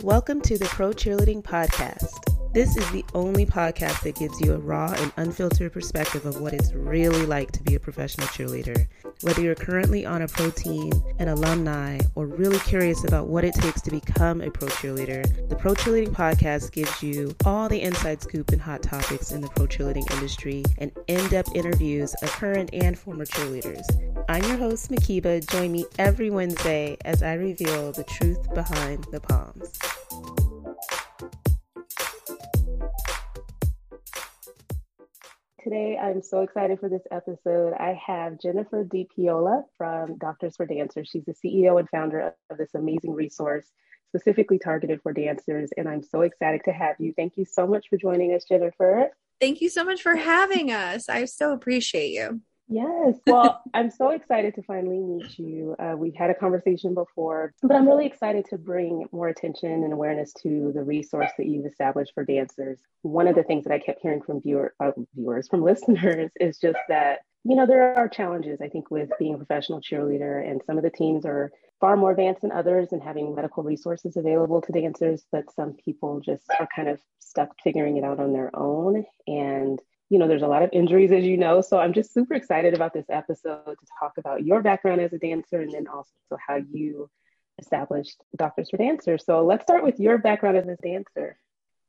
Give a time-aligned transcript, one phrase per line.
[0.00, 2.31] Welcome to the Pro Cheerleading Podcast.
[2.52, 6.52] This is the only podcast that gives you a raw and unfiltered perspective of what
[6.52, 8.88] it's really like to be a professional cheerleader.
[9.22, 13.54] Whether you're currently on a pro team, an alumni, or really curious about what it
[13.54, 18.20] takes to become a pro cheerleader, the Pro Cheerleading Podcast gives you all the inside
[18.20, 22.68] scoop and hot topics in the pro cheerleading industry and in depth interviews of current
[22.74, 23.82] and former cheerleaders.
[24.28, 25.48] I'm your host, Mhkeeba.
[25.50, 30.51] Join me every Wednesday as I reveal the truth behind the palms.
[35.62, 37.72] Today, I'm so excited for this episode.
[37.74, 41.08] I have Jennifer DePaola from Doctors for Dancers.
[41.12, 43.66] She's the CEO and founder of this amazing resource
[44.08, 45.70] specifically targeted for dancers.
[45.76, 47.14] And I'm so excited to have you.
[47.16, 49.10] Thank you so much for joining us, Jennifer.
[49.40, 51.08] Thank you so much for having us.
[51.08, 52.40] I so appreciate you.
[52.72, 53.16] Yes.
[53.26, 55.76] Well, I'm so excited to finally meet you.
[55.78, 59.92] Uh, we've had a conversation before, but I'm really excited to bring more attention and
[59.92, 62.78] awareness to the resource that you've established for dancers.
[63.02, 66.58] One of the things that I kept hearing from viewer, uh, viewers, from listeners, is
[66.58, 70.62] just that, you know, there are challenges, I think, with being a professional cheerleader, and
[70.66, 74.62] some of the teams are far more advanced than others and having medical resources available
[74.62, 78.56] to dancers, but some people just are kind of stuck figuring it out on their
[78.56, 79.04] own.
[79.26, 79.80] And
[80.12, 81.62] you know, there's a lot of injuries, as you know.
[81.62, 85.18] So I'm just super excited about this episode to talk about your background as a
[85.18, 86.12] dancer and then also
[86.46, 87.08] how you
[87.58, 89.24] established Doctors for Dancers.
[89.24, 91.38] So let's start with your background as a dancer.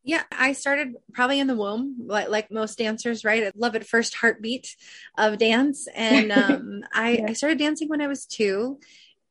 [0.05, 3.43] Yeah, I started probably in the womb, like like most dancers, right?
[3.43, 4.73] I love at first heartbeat
[5.17, 7.25] of dance, and um, I, yeah.
[7.27, 8.79] I started dancing when I was two,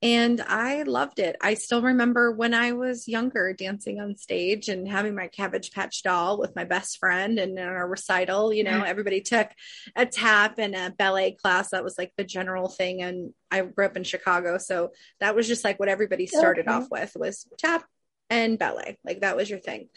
[0.02, 1.36] and I loved it.
[1.40, 6.02] I still remember when I was younger dancing on stage and having my Cabbage Patch
[6.02, 8.84] doll with my best friend and in our recital, you know, mm.
[8.84, 9.48] everybody took
[9.94, 11.70] a tap and a ballet class.
[11.70, 13.00] That was like the general thing.
[13.00, 14.58] And I grew up in Chicago.
[14.58, 16.74] So that was just like what everybody started okay.
[16.74, 17.84] off with was tap
[18.28, 18.98] and ballet.
[19.04, 19.88] Like that was your thing.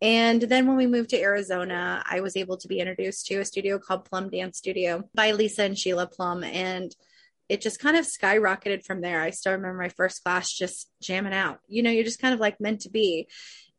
[0.00, 3.44] And then when we moved to Arizona, I was able to be introduced to a
[3.44, 6.44] studio called Plum Dance Studio by Lisa and Sheila Plum.
[6.44, 6.94] And
[7.48, 9.20] it just kind of skyrocketed from there.
[9.20, 11.60] I still remember my first class just jamming out.
[11.66, 13.28] You know, you're just kind of like meant to be.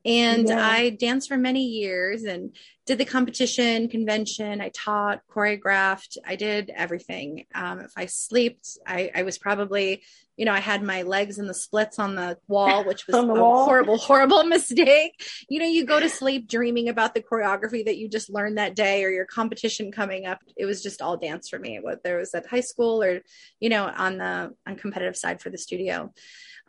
[0.06, 0.66] And yeah.
[0.66, 4.62] I danced for many years and did the competition convention.
[4.62, 7.46] I taught, choreographed, I did everything.
[7.54, 10.04] Um, if I slept, I, I was probably
[10.40, 13.24] you know, I had my legs in the splits on the wall, which was a
[13.24, 13.66] wall.
[13.66, 15.22] horrible, horrible mistake.
[15.50, 18.74] You know, you go to sleep dreaming about the choreography that you just learned that
[18.74, 20.40] day or your competition coming up.
[20.56, 23.20] It was just all dance for me, whether it was at high school or,
[23.60, 26.14] you know, on the on competitive side for the studio.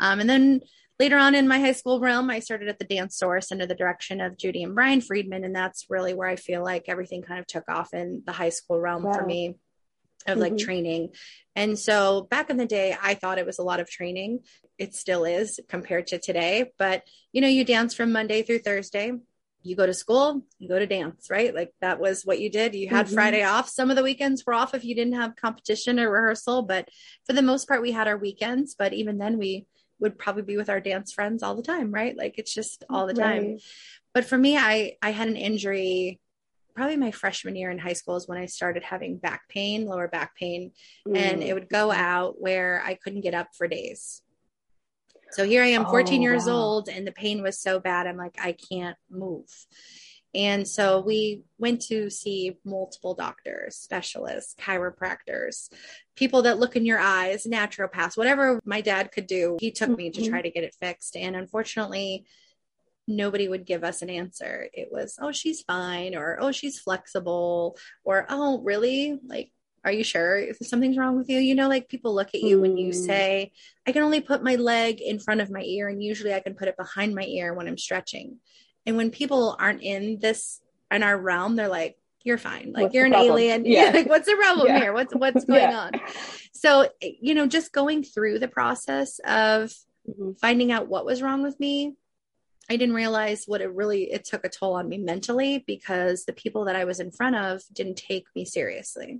[0.00, 0.62] Um, and then
[0.98, 3.76] later on in my high school realm, I started at the Dance Source under the
[3.76, 5.44] direction of Judy and Brian Friedman.
[5.44, 8.48] And that's really where I feel like everything kind of took off in the high
[8.48, 9.12] school realm wow.
[9.12, 9.54] for me
[10.26, 10.64] of like mm-hmm.
[10.64, 11.08] training.
[11.56, 14.40] And so back in the day, I thought it was a lot of training.
[14.78, 16.70] It still is compared to today.
[16.78, 19.12] But, you know, you dance from Monday through Thursday.
[19.62, 21.54] You go to school, you go to dance, right?
[21.54, 22.74] Like that was what you did.
[22.74, 23.14] You had mm-hmm.
[23.14, 23.68] Friday off.
[23.68, 26.62] Some of the weekends were off if you didn't have competition or rehearsal.
[26.62, 26.88] But
[27.26, 28.74] for the most part, we had our weekends.
[28.74, 29.66] But even then, we
[29.98, 32.16] would probably be with our dance friends all the time, right?
[32.16, 33.42] Like it's just all the time.
[33.42, 33.62] Right.
[34.14, 36.20] But for me, I I had an injury
[36.80, 40.08] probably my freshman year in high school is when I started having back pain, lower
[40.08, 40.72] back pain,
[41.06, 41.14] mm.
[41.14, 44.22] and it would go out where I couldn't get up for days.
[45.32, 46.54] So here I am, 14 oh, years wow.
[46.54, 48.06] old, and the pain was so bad.
[48.06, 49.44] I'm like, I can't move.
[50.34, 55.70] And so we went to see multiple doctors, specialists, chiropractors,
[56.16, 59.58] people that look in your eyes, naturopaths, whatever my dad could do.
[59.60, 60.30] He took me to mm-hmm.
[60.30, 61.14] try to get it fixed.
[61.14, 62.24] And unfortunately,
[63.10, 64.68] nobody would give us an answer.
[64.72, 69.18] It was, oh, she's fine, or oh, she's flexible, or oh, really?
[69.26, 69.50] Like,
[69.84, 71.38] are you sure if something's wrong with you?
[71.38, 72.60] You know, like people look at you mm.
[72.60, 73.06] when you mm.
[73.06, 73.52] say,
[73.86, 76.54] I can only put my leg in front of my ear, and usually I can
[76.54, 78.38] put it behind my ear when I'm stretching.
[78.86, 80.60] And when people aren't in this
[80.90, 82.72] in our realm, they're like, you're fine.
[82.72, 83.32] Like what's you're an problem?
[83.32, 83.64] alien.
[83.64, 83.84] Yeah.
[83.84, 83.90] yeah.
[83.94, 84.78] Like what's the problem yeah.
[84.78, 84.92] here?
[84.92, 85.78] What's what's going yeah.
[85.78, 85.92] on?
[86.52, 89.72] So, you know, just going through the process of
[90.08, 90.32] mm-hmm.
[90.40, 91.94] finding out what was wrong with me,
[92.70, 96.32] I didn't realize what it really it took a toll on me mentally because the
[96.32, 99.18] people that I was in front of didn't take me seriously.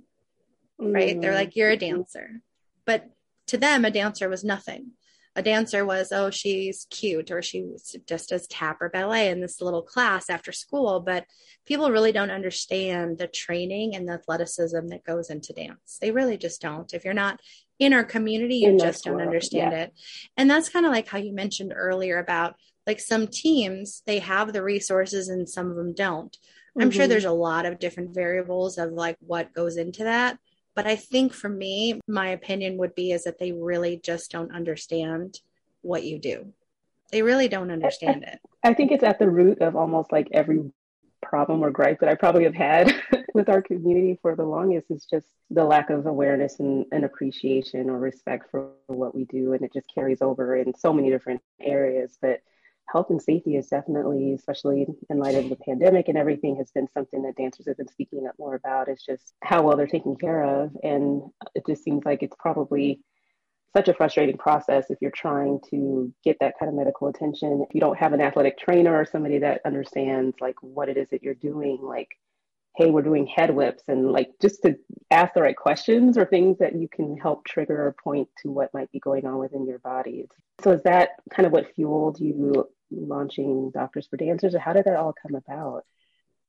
[0.81, 0.95] Mm.
[0.95, 1.21] Right?
[1.21, 1.97] They're like you're a mm-hmm.
[1.97, 2.41] dancer.
[2.85, 3.09] But
[3.47, 4.91] to them a dancer was nothing.
[5.35, 7.65] A dancer was oh she's cute or she
[8.07, 11.25] just does tap or ballet in this little class after school, but
[11.65, 15.97] people really don't understand the training and the athleticism that goes into dance.
[15.99, 16.93] They really just don't.
[16.93, 17.41] If you're not
[17.79, 19.79] in our community, you in just don't world, understand yeah.
[19.79, 19.93] it.
[20.37, 22.55] And that's kind of like how you mentioned earlier about
[22.87, 26.37] like some teams they have the resources and some of them don't
[26.75, 26.97] i'm mm-hmm.
[26.97, 30.37] sure there's a lot of different variables of like what goes into that
[30.75, 34.53] but i think for me my opinion would be is that they really just don't
[34.53, 35.39] understand
[35.81, 36.53] what you do
[37.11, 40.71] they really don't understand it I think it's at the root of almost like every
[41.21, 42.93] problem or gripe that I probably have had
[43.33, 47.89] with our community for the longest is just the lack of awareness and, and, appreciation
[47.89, 49.53] or respect for what we do.
[49.53, 52.17] And it just carries over in so many different areas.
[52.21, 52.41] But
[52.91, 56.87] health and safety is definitely, especially in light of the pandemic and everything, has been
[56.93, 58.87] something that dancers have been speaking up more about.
[58.87, 60.71] It's just how well they're taken care of.
[60.83, 61.23] And
[61.55, 63.01] it just seems like it's probably
[63.75, 67.65] such a frustrating process if you're trying to get that kind of medical attention.
[67.67, 71.07] If you don't have an athletic trainer or somebody that understands like what it is
[71.11, 72.09] that you're doing, like,
[72.75, 74.77] hey, we're doing head whips, and like just to
[75.09, 78.73] ask the right questions or things that you can help trigger or point to what
[78.73, 80.27] might be going on within your body.
[80.61, 84.97] So, is that kind of what fueled you launching Doctors for Dancers, how did that
[84.97, 85.85] all come about?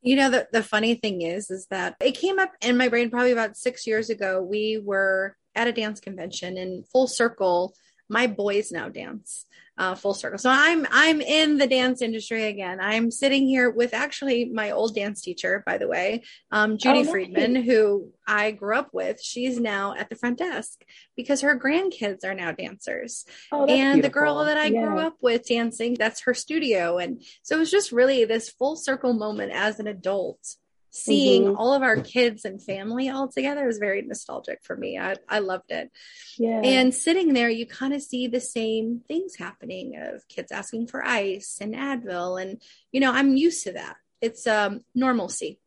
[0.01, 3.11] You know, the, the funny thing is, is that it came up in my brain
[3.11, 4.43] probably about six years ago.
[4.43, 7.75] We were at a dance convention and full circle
[8.09, 9.47] my boys now dance
[9.79, 10.39] uh, full circle.
[10.39, 12.79] So i'm i'm in the dance industry again.
[12.81, 17.11] I'm sitting here with actually my old dance teacher by the way um, judy oh,
[17.11, 19.21] friedman who i grew up with.
[19.23, 20.85] She's now at the front desk
[21.17, 23.25] because her grandkids are now dancers.
[23.51, 24.03] Oh, and beautiful.
[24.03, 24.85] the girl that i yeah.
[24.85, 26.99] grew up with dancing that's her studio.
[26.99, 30.57] And so it was just really this full circle moment as an adult
[30.95, 31.57] seeing mm-hmm.
[31.57, 34.99] all of our kids and family all together was very nostalgic for me.
[34.99, 35.91] I, I loved it.
[36.39, 36.61] Yeah.
[36.63, 41.03] And sitting there, you kind of see the same things happening of kids asking for
[41.03, 42.41] ice and Advil.
[42.41, 42.61] And,
[42.93, 43.97] you know, I'm used to that.
[44.21, 45.59] It's um, normalcy,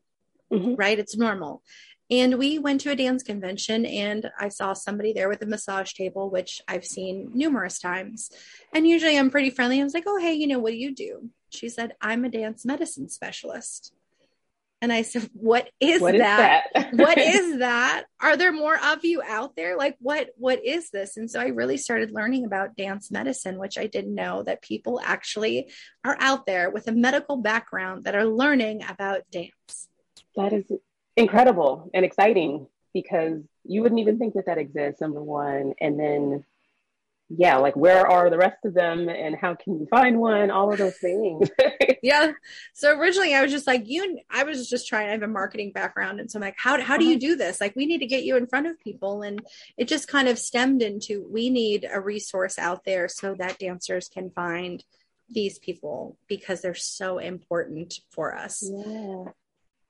[0.52, 0.76] mm-hmm.
[0.76, 0.98] right?
[0.98, 1.62] It's normal.
[2.08, 5.92] And we went to a dance convention and I saw somebody there with a massage
[5.92, 8.30] table, which I've seen numerous times.
[8.72, 9.80] And usually I'm pretty friendly.
[9.80, 11.30] I was like, oh, hey, you know, what do you do?
[11.50, 13.92] She said, I'm a dance medicine specialist.
[14.82, 16.66] And I said, What is what that?
[16.74, 16.94] Is that?
[16.94, 18.04] what is that?
[18.20, 19.76] Are there more of you out there?
[19.76, 21.16] Like what what is this?
[21.16, 25.00] And so I really started learning about dance medicine, which I didn't know that people
[25.02, 25.70] actually
[26.04, 29.88] are out there with a medical background that are learning about dance.
[30.36, 30.64] That is
[31.16, 36.44] incredible and exciting because you wouldn't even think that that exists number one and then
[37.28, 40.50] yeah, like where are the rest of them and how can you find one?
[40.50, 41.50] All of those things.
[42.02, 42.32] yeah.
[42.72, 45.72] So originally I was just like, you, I was just trying, I have a marketing
[45.72, 46.20] background.
[46.20, 47.20] And so I'm like, how, how do you uh-huh.
[47.20, 47.60] do this?
[47.60, 49.22] Like, we need to get you in front of people.
[49.22, 49.42] And
[49.76, 54.08] it just kind of stemmed into we need a resource out there so that dancers
[54.08, 54.84] can find
[55.28, 58.62] these people because they're so important for us.
[58.62, 59.24] Yeah.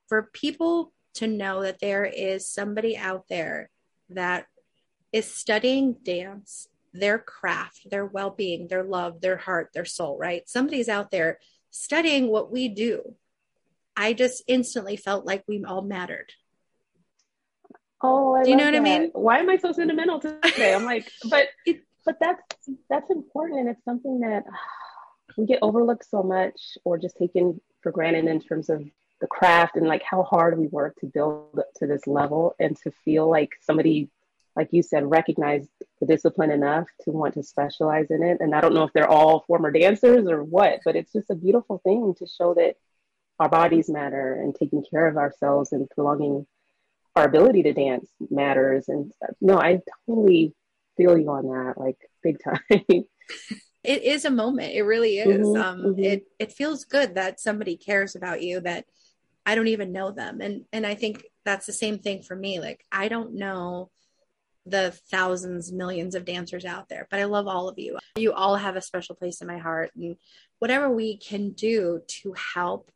[0.09, 3.69] For people to know that there is somebody out there
[4.09, 4.47] that
[5.13, 6.69] is studying dance
[6.99, 10.49] their craft, their well being, their love, their heart, their soul, right?
[10.49, 11.39] Somebody's out there
[11.71, 13.15] studying what we do.
[13.97, 16.33] I just instantly felt like we all mattered.
[18.03, 18.81] Oh, I do you know what that.
[18.81, 19.11] I mean?
[19.15, 20.75] Why am I so sentimental today?
[20.75, 21.49] I'm like, but
[22.05, 22.43] but that's
[22.91, 24.45] that's important, and it's something that
[25.37, 28.85] we get overlooked so much, or just taken for granted in terms of
[29.21, 32.77] the craft and like how hard we work to build up to this level, and
[32.79, 34.11] to feel like somebody
[34.57, 35.69] like you said, recognize
[36.01, 38.39] the discipline enough to want to specialize in it.
[38.41, 41.35] And I don't know if they're all former dancers or what, but it's just a
[41.35, 42.77] beautiful thing to show that
[43.39, 46.47] our bodies matter and taking care of ourselves and prolonging
[47.15, 48.89] our ability to dance matters.
[48.89, 49.13] And
[49.43, 50.55] no, I totally
[50.97, 52.61] feel you on that, like big time.
[53.85, 54.73] it is a moment.
[54.73, 55.47] It really is.
[55.47, 56.03] Mm-hmm, um, mm-hmm.
[56.03, 58.87] It it feels good that somebody cares about you that
[59.45, 62.59] I don't even know them, and and I think that's the same thing for me.
[62.61, 63.91] Like I don't know
[64.67, 67.99] the thousands, millions of dancers out there, but I love all of you.
[68.17, 69.93] You all have a special place in my heart.
[69.97, 70.17] And
[70.59, 72.91] whatever we can do to help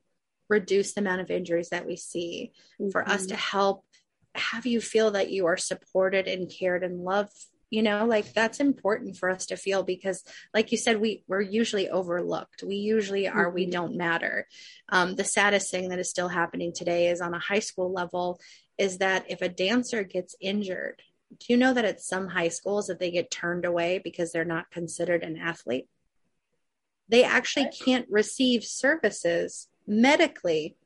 [0.48, 2.90] reduce the amount of injuries that we see, mm-hmm.
[2.90, 3.58] for us to mm-hmm.
[3.58, 3.84] help
[4.34, 7.32] have you feel that you are supported and cared and loved
[7.68, 10.22] you know like that's important for us to feel because
[10.54, 13.54] like you said we we're usually overlooked we usually are mm-hmm.
[13.54, 14.46] we don't matter
[14.90, 18.38] um, the saddest thing that is still happening today is on a high school level
[18.78, 21.02] is that if a dancer gets injured
[21.38, 24.44] do you know that at some high schools that they get turned away because they're
[24.44, 25.88] not considered an athlete?
[27.08, 30.76] They actually can't receive services medically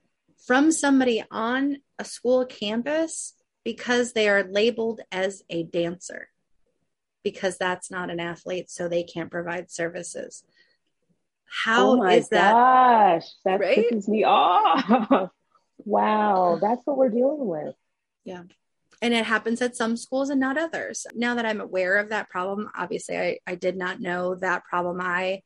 [0.46, 3.34] from somebody on a school campus
[3.64, 6.28] because they are labeled as a dancer
[7.22, 10.44] because that's not an athlete so they can't provide services.
[11.64, 13.86] How oh my is that gosh that right?
[13.90, 15.30] pisses me off.
[15.78, 17.74] Wow that's what we're dealing with.
[18.24, 18.42] Yeah
[19.04, 21.06] and it happens at some schools and not others.
[21.14, 25.00] Now that i'm aware of that problem obviously i, I did not know that problem.
[25.00, 25.42] I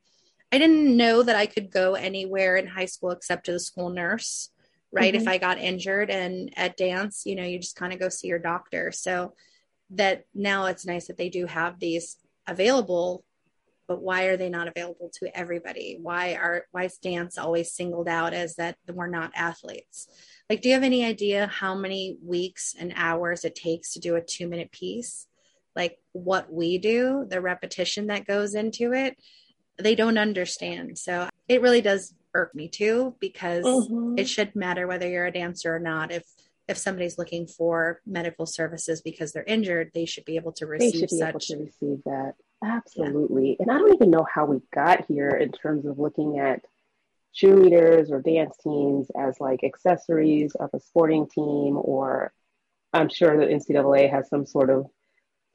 [0.53, 3.91] i didn't know that i could go anywhere in high school except to the school
[3.91, 4.51] nurse
[4.93, 5.13] right?
[5.13, 5.23] Mm-hmm.
[5.23, 8.29] if i got injured and at dance you know you just kind of go see
[8.29, 8.93] your doctor.
[8.93, 9.35] So
[9.91, 13.25] that now it's nice that they do have these available
[13.89, 15.99] but why are they not available to everybody?
[16.01, 20.07] Why are why is dance always singled out as that we're not athletes?
[20.49, 24.15] Like, do you have any idea how many weeks and hours it takes to do
[24.15, 25.27] a two minute piece?
[25.75, 29.17] Like what we do, the repetition that goes into it,
[29.79, 30.99] they don't understand.
[30.99, 34.19] So it really does irk me too because mm-hmm.
[34.19, 36.13] it should matter whether you're a dancer or not.
[36.13, 36.25] If
[36.69, 40.93] if somebody's looking for medical services because they're injured, they should be able to receive
[40.93, 41.29] they should be such.
[41.31, 42.33] Able to receive that.
[42.63, 43.51] Absolutely.
[43.51, 43.57] Yeah.
[43.61, 46.63] And I don't even know how we got here in terms of looking at
[47.35, 52.33] cheerleaders or dance teams as like accessories of a sporting team, or
[52.93, 54.87] I'm sure the NCAA has some sort of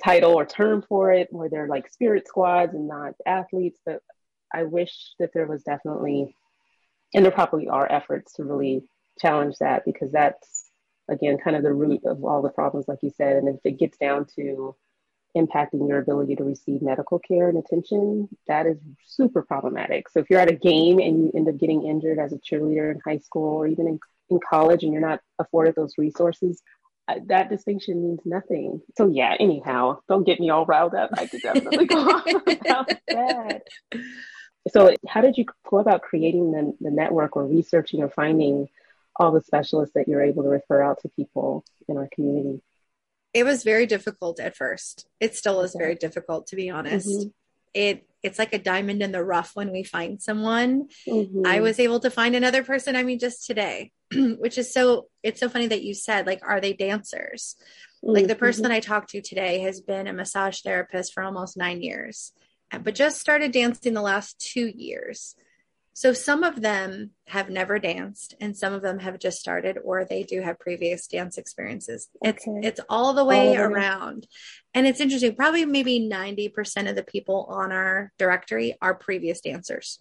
[0.03, 3.79] title or term for it where they're like spirit squads and not athletes.
[3.85, 4.01] But
[4.53, 6.35] I wish that there was definitely,
[7.13, 8.83] and there probably are efforts to really
[9.19, 10.69] challenge that because that's,
[11.09, 13.35] again, kind of the root of all the problems, like you said.
[13.37, 14.75] And if it gets down to
[15.35, 20.09] impacting your ability to receive medical care and attention, that is super problematic.
[20.09, 22.91] So if you're at a game and you end up getting injured as a cheerleader
[22.91, 23.99] in high school or even in,
[24.29, 26.61] in college and you're not afforded those resources,
[27.07, 28.81] uh, that distinction means nothing.
[28.95, 31.09] So yeah, anyhow, don't get me all riled up.
[31.17, 33.63] I could definitely go on about that.
[34.69, 38.69] So how did you go about creating the, the network or researching or finding
[39.15, 42.61] all the specialists that you're able to refer out to people in our community?
[43.33, 45.07] It was very difficult at first.
[45.19, 47.07] It still is very difficult to be honest.
[47.07, 47.29] Mm-hmm.
[47.73, 50.87] It it's like a diamond in the rough when we find someone.
[51.07, 51.45] Mm-hmm.
[51.45, 55.39] I was able to find another person, I mean just today, which is so it's
[55.39, 57.55] so funny that you said like are they dancers?
[58.03, 58.13] Mm-hmm.
[58.13, 58.69] Like the person mm-hmm.
[58.69, 62.31] that I talked to today has been a massage therapist for almost 9 years,
[62.81, 65.35] but just started dancing the last 2 years.
[65.95, 70.03] So some of them have never danced and some of them have just started or
[70.03, 72.09] they do have previous dance experiences.
[72.25, 72.33] Okay.
[72.63, 74.25] It's it's all the way all around.
[74.73, 79.99] And it's interesting, probably maybe 90% of the people on our directory are previous dancers.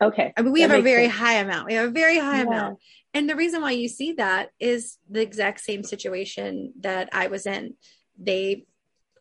[0.00, 0.32] Okay.
[0.36, 1.18] I mean we that have a very sense.
[1.18, 1.66] high amount.
[1.66, 2.46] We have a very high yeah.
[2.46, 2.78] amount.
[3.12, 7.46] And the reason why you see that is the exact same situation that I was
[7.46, 7.74] in.
[8.18, 8.64] They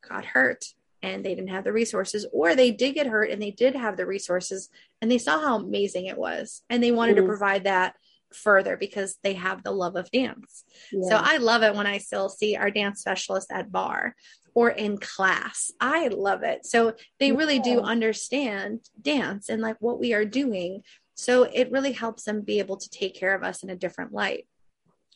[0.08, 0.66] got hurt
[1.06, 3.96] and they didn't have the resources, or they did get hurt and they did have
[3.96, 4.70] the resources
[5.02, 7.26] and they saw how amazing it was and they wanted mm-hmm.
[7.26, 7.94] to provide that
[8.34, 10.64] further because they have the love of dance.
[10.92, 11.10] Yeah.
[11.10, 14.16] So I love it when I still see our dance specialists at bar
[14.56, 15.72] or in class.
[15.80, 16.66] I love it.
[16.66, 20.82] So they really do understand dance and like what we are doing.
[21.14, 24.12] So it really helps them be able to take care of us in a different
[24.12, 24.48] light.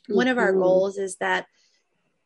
[0.04, 0.16] Mm-hmm.
[0.16, 0.62] One of our mm-hmm.
[0.62, 1.48] goals is that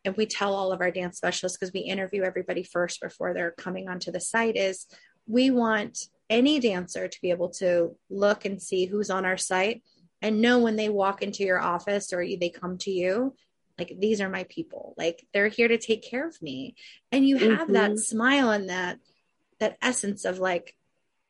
[0.06, 3.52] and we tell all of our dance specialists because we interview everybody first before they're
[3.52, 4.88] coming onto the site is
[5.28, 5.98] we want
[6.30, 9.84] any dancer to be able to look and see who's on our site
[10.22, 13.34] and know when they walk into your office or they come to you
[13.78, 16.76] like these are my people like they're here to take care of me
[17.12, 17.74] and you have mm-hmm.
[17.74, 19.00] that smile and that
[19.60, 20.76] that essence of like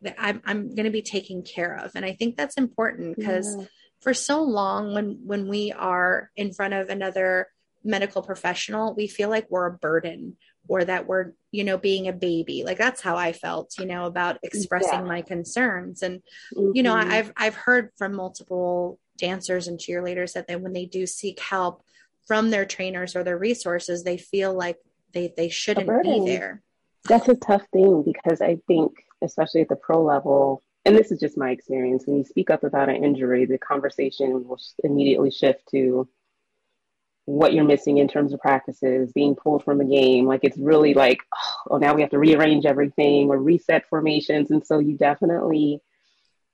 [0.01, 3.55] that i'm, I'm going to be taken care of and i think that's important because
[3.57, 3.65] yeah.
[4.01, 7.47] for so long when when we are in front of another
[7.83, 10.37] medical professional, we feel like we're a burden
[10.67, 12.63] or that we're, you know, being a baby.
[12.65, 15.05] Like that's how I felt, you know, about expressing yeah.
[15.05, 16.01] my concerns.
[16.01, 16.21] And,
[16.55, 16.71] mm-hmm.
[16.73, 17.11] you know, mm-hmm.
[17.11, 21.83] I've I've heard from multiple dancers and cheerleaders that they when they do seek help
[22.27, 24.77] from their trainers or their resources, they feel like
[25.13, 26.61] they they shouldn't be there.
[27.07, 31.19] That's a tough thing because I think, especially at the pro level, and this is
[31.19, 35.67] just my experience, when you speak up about an injury, the conversation will immediately shift
[35.71, 36.07] to
[37.25, 40.25] what you're missing in terms of practices, being pulled from a game.
[40.25, 41.19] Like it's really like,
[41.69, 44.51] oh, now we have to rearrange everything or reset formations.
[44.51, 45.79] And so you definitely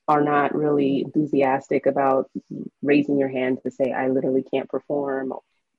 [0.08, 2.30] are not really enthusiastic about
[2.82, 5.34] raising your hand to say, I literally can't perform.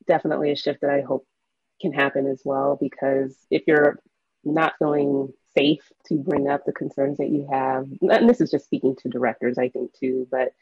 [0.07, 1.27] Definitely a shift that I hope
[1.81, 4.01] can happen as well, because if you're
[4.45, 8.65] not feeling safe to bring up the concerns that you have, and this is just
[8.65, 10.53] speaking to directors, I think too, but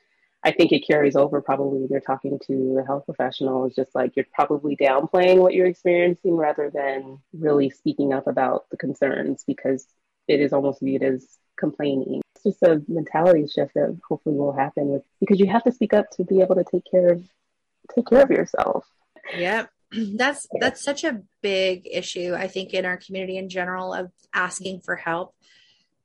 [0.45, 4.14] I think it carries over probably when you're talking to a health professionals, just like
[4.14, 9.87] you're probably downplaying what you're experiencing rather than really speaking up about the concerns because
[10.28, 12.23] it is almost viewed as complaining.
[12.37, 15.92] It's just a mentality shift that hopefully will happen with because you have to speak
[15.92, 17.25] up to be able to take care of
[17.95, 18.87] take care of yourself.
[19.37, 19.71] Yep.
[20.16, 24.83] That's that's such a big issue I think in our community in general of asking
[24.83, 25.35] for help.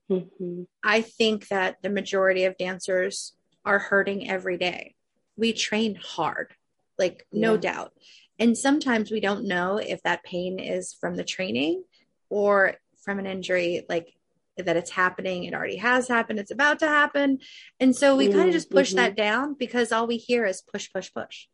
[0.10, 0.64] Mm-hmm.
[0.82, 3.34] I think that the majority of dancers
[3.66, 4.96] are hurting every day.
[5.38, 6.54] We train hard,
[6.98, 7.60] like no yeah.
[7.60, 7.94] doubt.
[8.40, 11.84] And sometimes we don't know if that pain is from the training
[12.30, 14.14] or from an injury, like
[14.58, 15.44] that it's happening.
[15.44, 16.40] It already has happened.
[16.40, 17.40] It's about to happen.
[17.80, 18.38] And so we mm-hmm.
[18.38, 18.98] kind of just push mm-hmm.
[18.98, 21.48] that down because all we hear is push, push, push.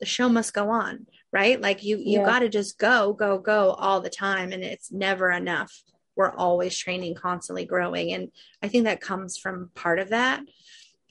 [0.00, 1.60] The show must go on, right?
[1.60, 2.26] Like you, you yeah.
[2.26, 4.52] got to just go, go, go all the time.
[4.52, 5.82] And it's never enough
[6.16, 8.12] we're always training, constantly growing.
[8.12, 8.30] And
[8.62, 10.42] I think that comes from part of that.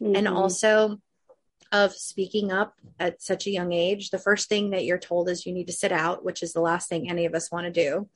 [0.04, 0.16] Mm-hmm.
[0.16, 1.00] And also
[1.74, 4.12] of speaking up at such a young age.
[4.12, 6.62] The first thing that you're told is you need to sit out, which is the
[6.62, 8.08] last thing any of us want to do.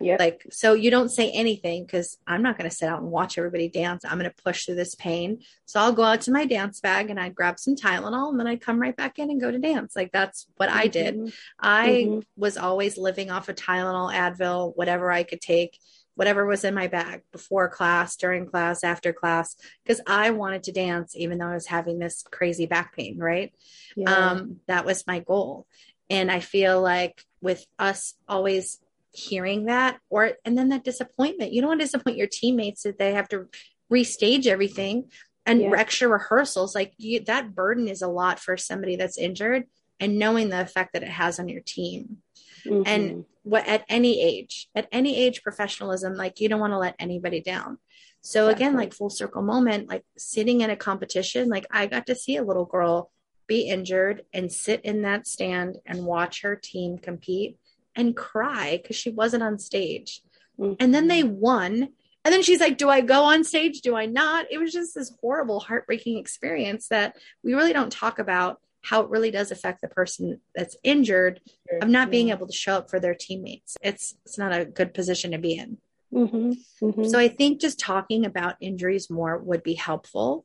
[0.00, 0.16] Yeah.
[0.18, 3.38] Like, so you don't say anything because I'm not going to sit out and watch
[3.38, 4.04] everybody dance.
[4.04, 5.40] I'm going to push through this pain.
[5.66, 8.46] So I'll go out to my dance bag and I'd grab some Tylenol and then
[8.46, 9.94] I'd come right back in and go to dance.
[9.94, 10.78] Like, that's what mm-hmm.
[10.78, 11.16] I did.
[11.16, 11.28] Mm-hmm.
[11.60, 12.20] I mm-hmm.
[12.36, 15.78] was always living off of Tylenol, Advil, whatever I could take
[16.14, 20.72] whatever was in my bag before class, during class, after class, because I wanted to
[20.72, 23.52] dance, even though I was having this crazy back pain, right?
[23.96, 24.10] Yeah.
[24.10, 25.66] Um, that was my goal.
[26.10, 28.78] And I feel like with us always
[29.12, 32.98] hearing that, or, and then that disappointment, you don't want to disappoint your teammates that
[32.98, 33.48] they have to
[33.90, 35.10] restage everything
[35.46, 35.72] and yeah.
[35.76, 36.74] extra rehearsals.
[36.74, 39.64] Like you, that burden is a lot for somebody that's injured
[39.98, 42.18] and knowing the effect that it has on your team.
[42.66, 42.82] Mm-hmm.
[42.86, 46.96] And what at any age, at any age, professionalism, like you don't want to let
[46.98, 47.78] anybody down.
[48.20, 48.66] So exactly.
[48.66, 52.36] again, like full circle moment, like sitting in a competition, like I got to see
[52.36, 53.10] a little girl
[53.48, 57.58] be injured and sit in that stand and watch her team compete
[57.96, 60.22] and cry because she wasn't on stage.
[60.58, 60.74] Mm-hmm.
[60.78, 61.88] And then they won.
[62.24, 63.80] And then she's like, Do I go on stage?
[63.80, 64.46] Do I not?
[64.50, 69.10] It was just this horrible, heartbreaking experience that we really don't talk about how it
[69.10, 71.40] really does affect the person that's injured
[71.80, 73.76] of not being able to show up for their teammates.
[73.80, 75.78] It's it's not a good position to be in.
[76.12, 76.52] Mm-hmm,
[76.84, 77.04] mm-hmm.
[77.04, 80.44] So I think just talking about injuries more would be helpful.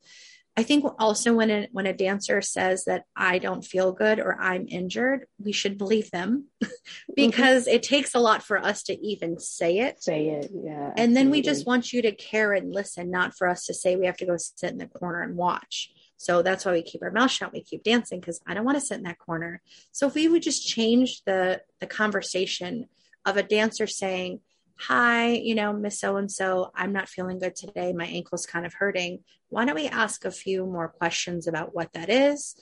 [0.55, 4.41] I think also when a, when a dancer says that I don't feel good or
[4.41, 6.45] I'm injured, we should believe them
[7.15, 7.75] because mm-hmm.
[7.75, 10.01] it takes a lot for us to even say it.
[10.01, 10.93] Say it, yeah.
[10.97, 13.95] And then we just want you to care and listen, not for us to say
[13.95, 15.91] we have to go sit in the corner and watch.
[16.17, 17.53] So that's why we keep our mouth shut.
[17.53, 19.61] We keep dancing because I don't want to sit in that corner.
[19.91, 22.87] So if we would just change the the conversation
[23.25, 24.41] of a dancer saying,
[24.79, 27.93] "Hi, you know, Miss So and So, I'm not feeling good today.
[27.93, 29.19] My ankle's kind of hurting.
[29.49, 32.55] Why don't we ask a few more questions about what that is?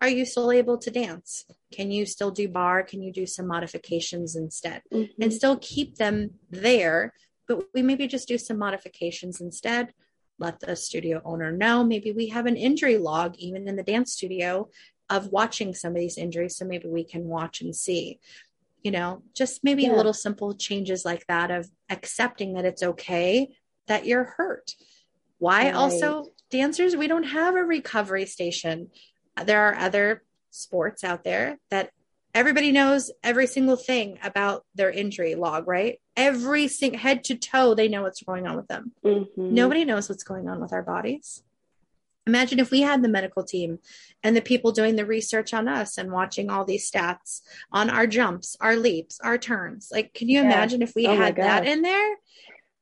[0.00, 1.44] Are you still able to dance?
[1.72, 2.84] Can you still do bar?
[2.84, 4.82] Can you do some modifications instead?
[4.92, 5.22] Mm-hmm.
[5.22, 7.14] And still keep them there,
[7.48, 9.92] but we maybe just do some modifications instead
[10.38, 11.84] let the studio owner know.
[11.84, 14.68] Maybe we have an injury log, even in the dance studio,
[15.10, 16.56] of watching some of these injuries.
[16.56, 18.20] So maybe we can watch and see,
[18.82, 19.92] you know, just maybe yeah.
[19.92, 23.48] little simple changes like that of accepting that it's okay
[23.86, 24.74] that you're hurt.
[25.38, 25.74] Why right.
[25.74, 28.88] also dancers, we don't have a recovery station.
[29.44, 31.90] There are other sports out there that
[32.38, 35.98] everybody knows every single thing about their injury log, right?
[36.16, 38.92] Every single head to toe, they know what's going on with them.
[39.04, 39.54] Mm-hmm.
[39.54, 41.42] Nobody knows what's going on with our bodies.
[42.28, 43.80] Imagine if we had the medical team
[44.22, 47.40] and the people doing the research on us and watching all these stats
[47.72, 49.88] on our jumps, our leaps, our turns.
[49.90, 50.46] Like, can you yeah.
[50.46, 52.16] imagine if we oh had that in there?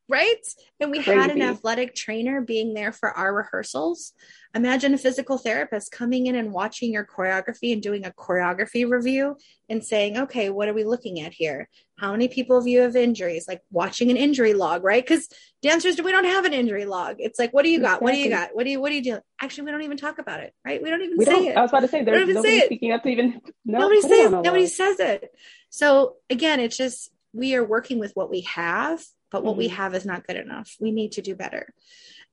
[0.09, 0.47] Right?
[0.79, 1.21] And we Crazy.
[1.21, 4.13] had an athletic trainer being there for our rehearsals
[4.57, 9.37] imagine a physical therapist coming in and watching your choreography and doing a choreography review
[9.69, 11.69] and saying, okay, what are we looking at here?
[11.99, 13.47] How many people have you have injuries?
[13.47, 15.05] Like watching an injury log, right?
[15.05, 15.29] Because
[15.63, 17.17] dancers, we don't have an injury log.
[17.19, 18.01] It's like, what do you got?
[18.01, 18.05] Exactly.
[18.05, 18.51] What do you got?
[18.55, 19.19] What do you, what do you do?
[19.41, 20.83] Actually, we don't even talk about it, right?
[20.83, 21.57] We don't even we say don't, it.
[21.57, 24.67] I was about to say, there's nobody speaking up to even, no, nobody says, nobody
[24.67, 25.31] says it.
[25.69, 29.61] So again, it's just, we are working with what we have, but what mm-hmm.
[29.61, 30.75] we have is not good enough.
[30.81, 31.73] We need to do better.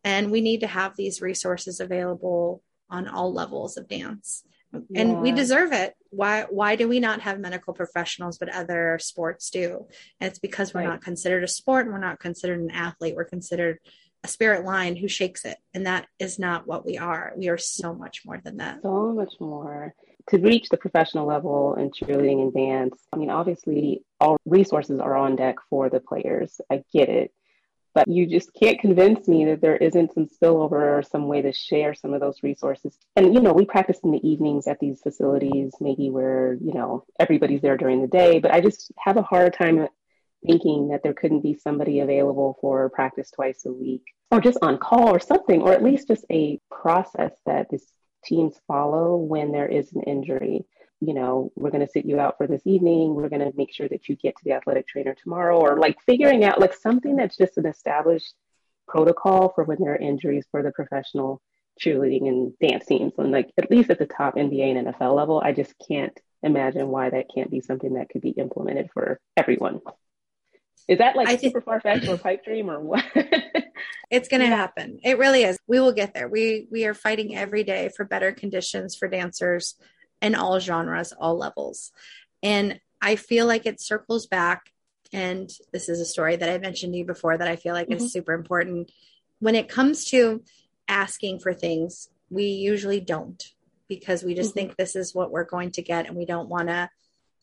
[0.03, 4.43] And we need to have these resources available on all levels of dance.
[4.89, 5.01] Yeah.
[5.01, 5.93] And we deserve it.
[6.09, 9.85] Why why do we not have medical professionals but other sports do?
[10.19, 10.89] And it's because we're right.
[10.89, 13.15] not considered a sport and we're not considered an athlete.
[13.15, 13.79] We're considered
[14.23, 15.57] a spirit line who shakes it.
[15.73, 17.33] And that is not what we are.
[17.35, 18.81] We are so much more than that.
[18.81, 19.93] So much more.
[20.29, 25.15] To reach the professional level in cheerleading and dance, I mean, obviously, all resources are
[25.15, 26.61] on deck for the players.
[26.71, 27.31] I get it
[27.93, 31.53] but you just can't convince me that there isn't some spillover or some way to
[31.53, 32.97] share some of those resources.
[33.15, 37.05] And, you know, we practice in the evenings at these facilities, maybe where, you know,
[37.19, 39.87] everybody's there during the day, but I just have a hard time
[40.45, 44.77] thinking that there couldn't be somebody available for practice twice a week or just on
[44.77, 47.85] call or something, or at least just a process that these
[48.23, 50.65] teams follow when there is an injury
[51.05, 53.13] you know, we're going to sit you out for this evening.
[53.13, 55.97] We're going to make sure that you get to the athletic trainer tomorrow, or like
[56.05, 58.33] figuring out like something that's just an established
[58.87, 61.41] protocol for when there are injuries for the professional
[61.81, 63.13] cheerleading and dance teams.
[63.17, 66.87] And like at least at the top NBA and NFL level, I just can't imagine
[66.87, 69.81] why that can't be something that could be implemented for everyone.
[70.87, 73.05] Is that like I super far fetched or pipe dream or what?
[74.11, 74.55] it's going to yeah.
[74.55, 74.99] happen.
[75.03, 75.57] It really is.
[75.67, 76.27] We will get there.
[76.27, 79.75] We we are fighting every day for better conditions for dancers
[80.21, 81.91] in all genres, all levels.
[82.41, 84.63] And I feel like it circles back
[85.13, 87.87] and this is a story that I mentioned to you before that I feel like
[87.87, 88.03] mm-hmm.
[88.03, 88.91] is super important.
[89.39, 90.43] When it comes to
[90.87, 93.41] asking for things, we usually don't
[93.87, 94.67] because we just mm-hmm.
[94.67, 96.89] think this is what we're going to get and we don't want to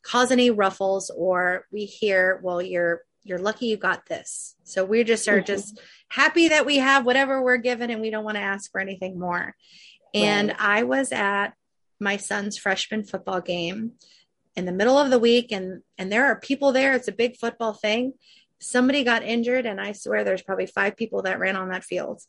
[0.02, 4.56] cause any ruffles or we hear, well, you're you're lucky you got this.
[4.64, 5.46] So we just are mm-hmm.
[5.46, 8.80] just happy that we have whatever we're given and we don't want to ask for
[8.80, 9.54] anything more.
[10.14, 10.56] And right.
[10.58, 11.54] I was at
[12.00, 13.92] my son's freshman football game
[14.56, 17.36] in the middle of the week and and there are people there it's a big
[17.36, 18.12] football thing
[18.58, 22.20] somebody got injured and i swear there's probably five people that ran on that field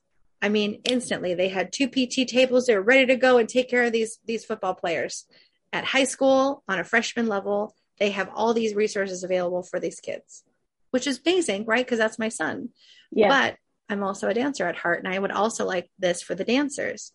[0.41, 3.69] i mean instantly they had two pt tables they were ready to go and take
[3.69, 5.25] care of these these football players
[5.73, 9.99] at high school on a freshman level they have all these resources available for these
[9.99, 10.43] kids
[10.91, 12.69] which is amazing right because that's my son
[13.11, 13.27] yeah.
[13.27, 13.57] but
[13.89, 17.11] i'm also a dancer at heart and i would also like this for the dancers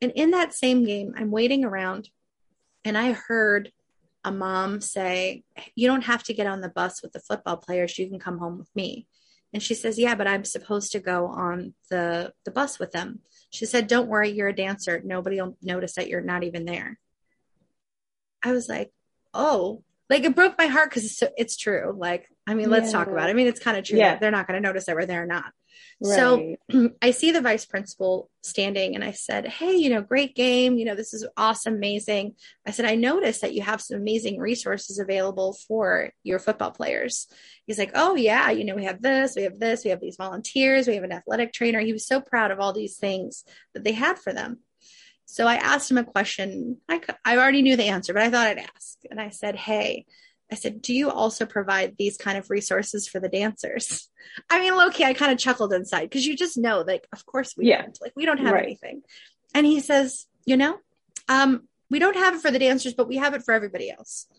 [0.00, 2.08] and in that same game i'm waiting around
[2.84, 3.70] and i heard
[4.24, 7.98] a mom say, You don't have to get on the bus with the football players.
[7.98, 9.06] You can come home with me.
[9.52, 13.20] And she says, Yeah, but I'm supposed to go on the, the bus with them.
[13.50, 15.00] She said, Don't worry, you're a dancer.
[15.04, 16.98] Nobody will notice that you're not even there.
[18.42, 18.92] I was like,
[19.34, 21.94] Oh, like it broke my heart because it's, it's true.
[21.96, 22.98] Like, I mean, let's yeah.
[22.98, 23.32] talk about it.
[23.32, 23.98] I mean, it's kind of true.
[23.98, 24.18] Yeah.
[24.18, 25.50] They're not going to notice that we're there or not.
[26.00, 26.16] Right.
[26.16, 30.76] So I see the vice principal standing and I said, Hey, you know, great game.
[30.76, 32.34] You know, this is awesome, amazing.
[32.66, 37.28] I said, I noticed that you have some amazing resources available for your football players.
[37.66, 38.50] He's like, Oh, yeah.
[38.50, 41.12] You know, we have this, we have this, we have these volunteers, we have an
[41.12, 41.80] athletic trainer.
[41.80, 44.58] He was so proud of all these things that they had for them.
[45.26, 46.78] So I asked him a question.
[46.88, 48.98] I, I already knew the answer, but I thought I'd ask.
[49.10, 50.04] And I said, Hey,
[50.54, 54.08] I said, Do you also provide these kind of resources for the dancers?
[54.50, 57.56] I mean, Loki, I kind of chuckled inside because you just know, like, of course
[57.56, 57.82] we yeah.
[57.82, 57.98] don't.
[58.00, 58.62] Like, we don't have right.
[58.62, 59.02] anything.
[59.52, 60.78] And he says, You know,
[61.28, 64.26] um, we don't have it for the dancers, but we have it for everybody else.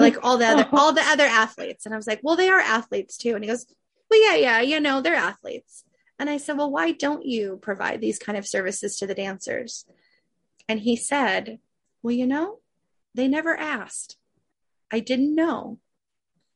[0.00, 1.84] Like all the other all the other athletes.
[1.84, 3.34] And I was like, Well, they are athletes too.
[3.34, 3.66] And he goes,
[4.08, 5.84] Well, yeah, yeah, you know, they're athletes.
[6.20, 9.84] And I said, Well, why don't you provide these kind of services to the dancers?
[10.68, 11.58] And he said,
[12.02, 12.60] Well, you know,
[13.14, 14.16] they never asked.
[14.90, 15.78] I didn't know.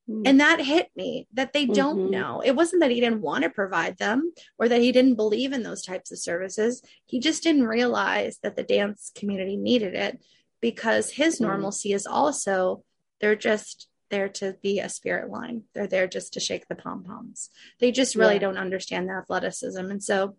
[0.09, 0.23] Mm.
[0.27, 2.11] And that hit me that they don't mm-hmm.
[2.11, 2.43] know.
[2.45, 5.63] It wasn't that he didn't want to provide them or that he didn't believe in
[5.63, 6.83] those types of services.
[7.07, 10.21] He just didn't realize that the dance community needed it
[10.61, 11.43] because his mm.
[11.43, 12.85] normalcy is also
[13.21, 15.63] they're just there to be a spirit line.
[15.75, 17.51] They're there just to shake the pom poms.
[17.81, 18.41] They just really yeah.
[18.41, 19.79] don't understand the athleticism.
[19.79, 20.37] And so,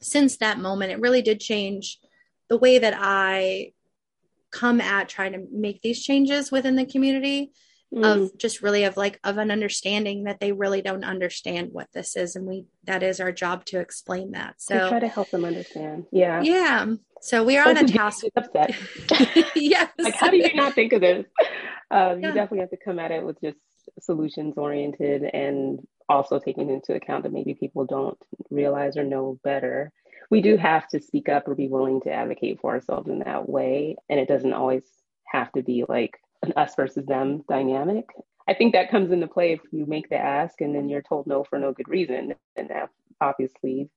[0.00, 1.98] since that moment, it really did change
[2.48, 3.72] the way that I
[4.50, 7.52] come at trying to make these changes within the community
[7.94, 8.04] mm.
[8.04, 12.16] of just really of like of an understanding that they really don't understand what this
[12.16, 14.54] is and we that is our job to explain that.
[14.58, 16.06] So to try to help them understand.
[16.12, 16.42] Yeah.
[16.42, 16.86] Yeah.
[17.20, 18.24] So we are on a task.
[18.36, 18.74] upset
[19.54, 19.90] yes.
[19.98, 21.26] Like how do you not think of this?
[21.90, 22.28] Um, yeah.
[22.28, 23.58] you definitely have to come at it with just
[24.00, 28.18] solutions oriented and also taking into account that maybe people don't
[28.50, 29.92] realize or know better
[30.30, 33.48] we do have to speak up or be willing to advocate for ourselves in that
[33.48, 33.96] way.
[34.08, 34.84] And it doesn't always
[35.26, 38.08] have to be like an us versus them dynamic.
[38.48, 41.26] I think that comes into play if you make the ask and then you're told
[41.26, 42.34] no for no good reason.
[42.56, 42.90] And that
[43.20, 43.90] obviously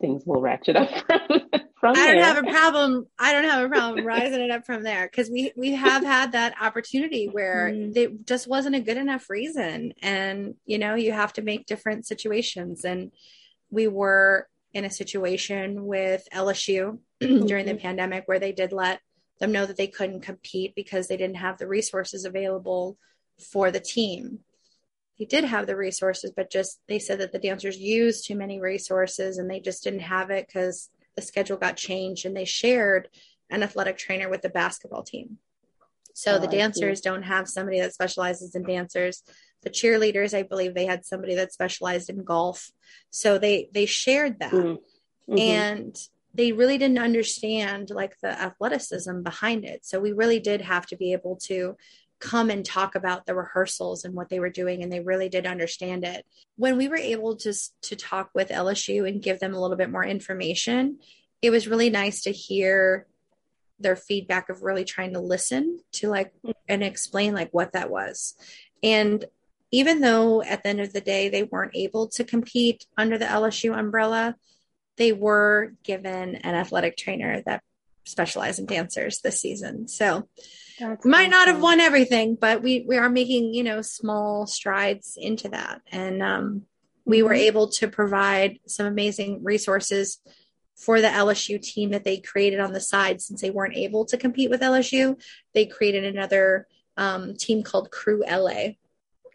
[0.00, 1.30] things will ratchet up from,
[1.80, 2.24] from I don't there.
[2.24, 3.06] have a problem.
[3.18, 6.32] I don't have a problem rising it up from there because we we have had
[6.32, 7.92] that opportunity where mm-hmm.
[7.94, 12.06] it just wasn't a good enough reason, and you know you have to make different
[12.06, 12.84] situations.
[12.84, 13.12] And
[13.70, 17.78] we were in a situation with LSU during the mm-hmm.
[17.78, 19.00] pandemic where they did let
[19.40, 22.98] them know that they couldn't compete because they didn't have the resources available
[23.52, 24.40] for the team.
[25.18, 28.60] They did have the resources, but just they said that the dancers used too many
[28.60, 33.08] resources and they just didn't have it because the schedule got changed and they shared
[33.50, 35.38] an athletic trainer with the basketball team.
[36.14, 39.22] So oh, the dancers don't have somebody that specializes in dancers
[39.62, 42.70] the cheerleaders i believe they had somebody that specialized in golf.
[43.10, 44.52] So they they shared that.
[44.52, 45.38] Mm-hmm.
[45.38, 45.96] and
[46.34, 49.84] they really didn't understand like the athleticism behind it.
[49.84, 51.76] So we really did have to be able to
[52.18, 55.46] come and talk about the rehearsals and what they were doing and they really did
[55.46, 56.26] understand it.
[56.56, 59.90] When we were able to to talk with lsu and give them a little bit
[59.90, 60.98] more information
[61.42, 63.06] it was really nice to hear
[63.78, 66.32] their feedback of really trying to listen to like
[66.68, 68.34] and explain like what that was.
[68.82, 69.24] And
[69.70, 73.24] even though at the end of the day they weren't able to compete under the
[73.24, 74.34] LSU umbrella,
[74.96, 77.62] they were given an athletic trainer that
[78.04, 79.88] specialized in dancers this season.
[79.88, 80.28] So
[80.78, 81.30] That's might awesome.
[81.30, 85.82] not have won everything, but we we are making you know small strides into that,
[85.90, 86.62] and um,
[87.04, 87.28] we mm-hmm.
[87.28, 90.18] were able to provide some amazing resources
[90.76, 94.16] for the LSU team that they created on the side since they weren't able to
[94.16, 95.20] compete with LSU.
[95.52, 98.72] They created another um, team called Crew LA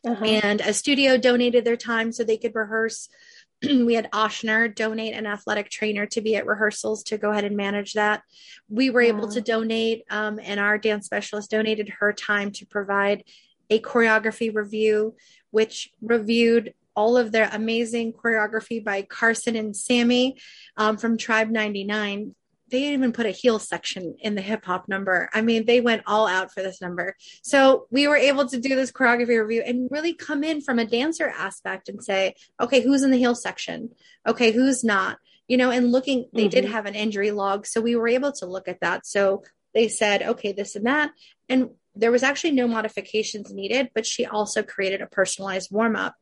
[0.06, 0.26] uh-huh.
[0.26, 3.10] and a studio donated their time so they could rehearse.
[3.64, 7.58] we had Ochsner donate an athletic trainer to be at rehearsals to go ahead and
[7.58, 8.22] manage that.
[8.70, 13.24] We were able to donate, um, and our dance specialist donated her time to provide
[13.70, 15.16] a choreography review,
[15.52, 20.38] which reviewed all of their amazing choreography by Carson and Sammy
[20.78, 22.36] um, from Tribe 99
[22.70, 25.30] they even put a heel section in the hip hop number.
[25.34, 27.16] I mean, they went all out for this number.
[27.44, 30.86] So we were able to do this choreography review and really come in from a
[30.86, 33.90] dancer aspect and say, okay, who's in the heel section?
[34.28, 35.20] Okay, who's not?
[35.48, 36.50] You know, and looking, they mm-hmm.
[36.50, 37.68] did have an injury log.
[37.68, 39.06] So we were able to look at that.
[39.06, 39.44] So
[39.76, 41.12] they said, okay, this and that.
[41.48, 46.16] And there was actually no modifications needed, but she also created a personalized warm up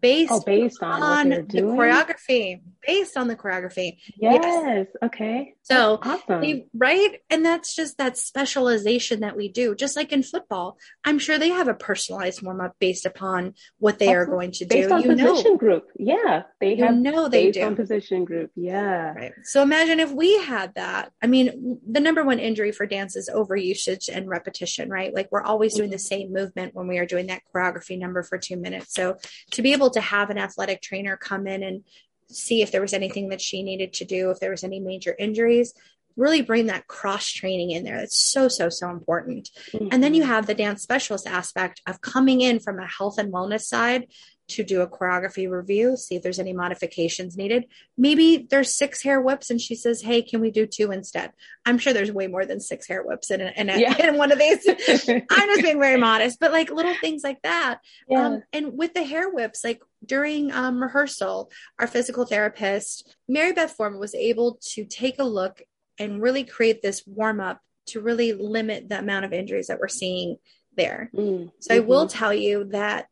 [0.00, 4.86] based, oh, based on, on the choreography based on the choreography yes, yes.
[5.02, 5.54] okay.
[5.62, 6.64] So awesome.
[6.74, 7.20] right?
[7.30, 9.74] And that's just that specialization that we do.
[9.74, 14.14] Just like in football i'm sure they have a personalized warm-up based upon what they
[14.14, 14.94] are going to based do.
[14.94, 15.86] on you position know group.
[15.98, 17.64] Yeah they you have know they based do.
[17.64, 18.50] on position group.
[18.54, 19.12] Yeah.
[19.12, 19.32] Right.
[19.44, 21.12] So imagine if we had that.
[21.22, 25.14] I mean the number one injury for dance is overusage and repetition right?
[25.14, 25.94] Like we're always doing mm-hmm.
[25.94, 28.94] the same movement when we are doing that choreography number for two minutes.
[28.94, 29.18] So
[29.52, 31.84] to be able to have an athletic trainer come in and
[32.28, 35.14] see if there was anything that she needed to do, if there was any major
[35.18, 35.74] injuries,
[36.16, 37.98] really bring that cross training in there.
[37.98, 39.50] That's so, so, so important.
[39.72, 39.88] Mm-hmm.
[39.90, 43.32] And then you have the dance specialist aspect of coming in from a health and
[43.32, 44.06] wellness side
[44.46, 47.64] to do a choreography review, see if there's any modifications needed.
[47.96, 51.32] Maybe there's six hair whips and she says, Hey, can we do two instead?
[51.64, 54.06] I'm sure there's way more than six hair whips in, a, in, a, yeah.
[54.06, 54.66] in one of these.
[55.08, 57.78] I'm just being very modest, but like little things like that.
[58.08, 58.26] Yeah.
[58.26, 63.72] Um, and with the hair whips, like during um, rehearsal, our physical therapist, Mary Beth
[63.72, 65.62] Foreman, was able to take a look
[65.98, 69.88] and really create this warm up to really limit the amount of injuries that we're
[69.88, 70.36] seeing
[70.76, 71.10] there.
[71.14, 71.82] Mm, so mm-hmm.
[71.82, 72.18] I will mm-hmm.
[72.18, 73.08] tell you that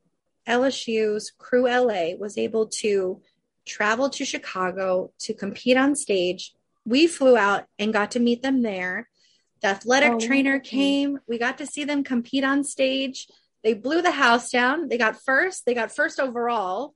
[0.49, 3.21] LSU's Crew LA was able to
[3.65, 6.53] travel to Chicago to compete on stage.
[6.85, 9.09] We flew out and got to meet them there.
[9.61, 11.21] The athletic oh, trainer came.
[11.29, 13.29] We got to see them compete on stage.
[13.63, 14.89] They blew the house down.
[14.89, 15.65] They got first.
[15.65, 16.95] They got first overall.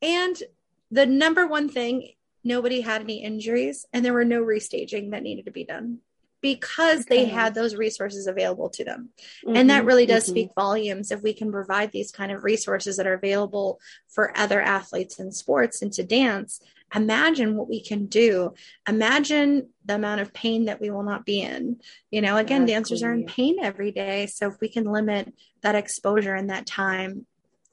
[0.00, 0.42] And
[0.90, 2.12] the number one thing,
[2.44, 5.98] nobody had any injuries and there were no restaging that needed to be done
[6.40, 7.16] because okay.
[7.16, 9.10] they had those resources available to them.
[9.44, 10.32] Mm-hmm, and that really does mm-hmm.
[10.32, 14.60] speak volumes if we can provide these kind of resources that are available for other
[14.60, 16.60] athletes in sports and to dance.
[16.94, 18.54] Imagine what we can do.
[18.88, 21.80] Imagine the amount of pain that we will not be in.
[22.10, 22.74] You know, again, exactly.
[22.74, 24.26] dancers are in pain every day.
[24.26, 27.26] So if we can limit that exposure and that time,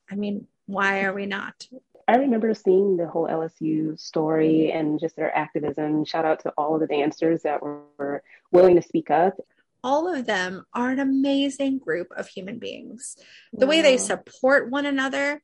[0.10, 1.68] I mean, why are we not?
[2.08, 6.06] I remember seeing the whole LSU story and just their activism.
[6.06, 9.38] Shout out to all of the dancers that were willing to speak up.
[9.84, 13.17] All of them are an amazing group of human beings.
[13.52, 13.72] The wow.
[13.72, 15.41] way they support one another.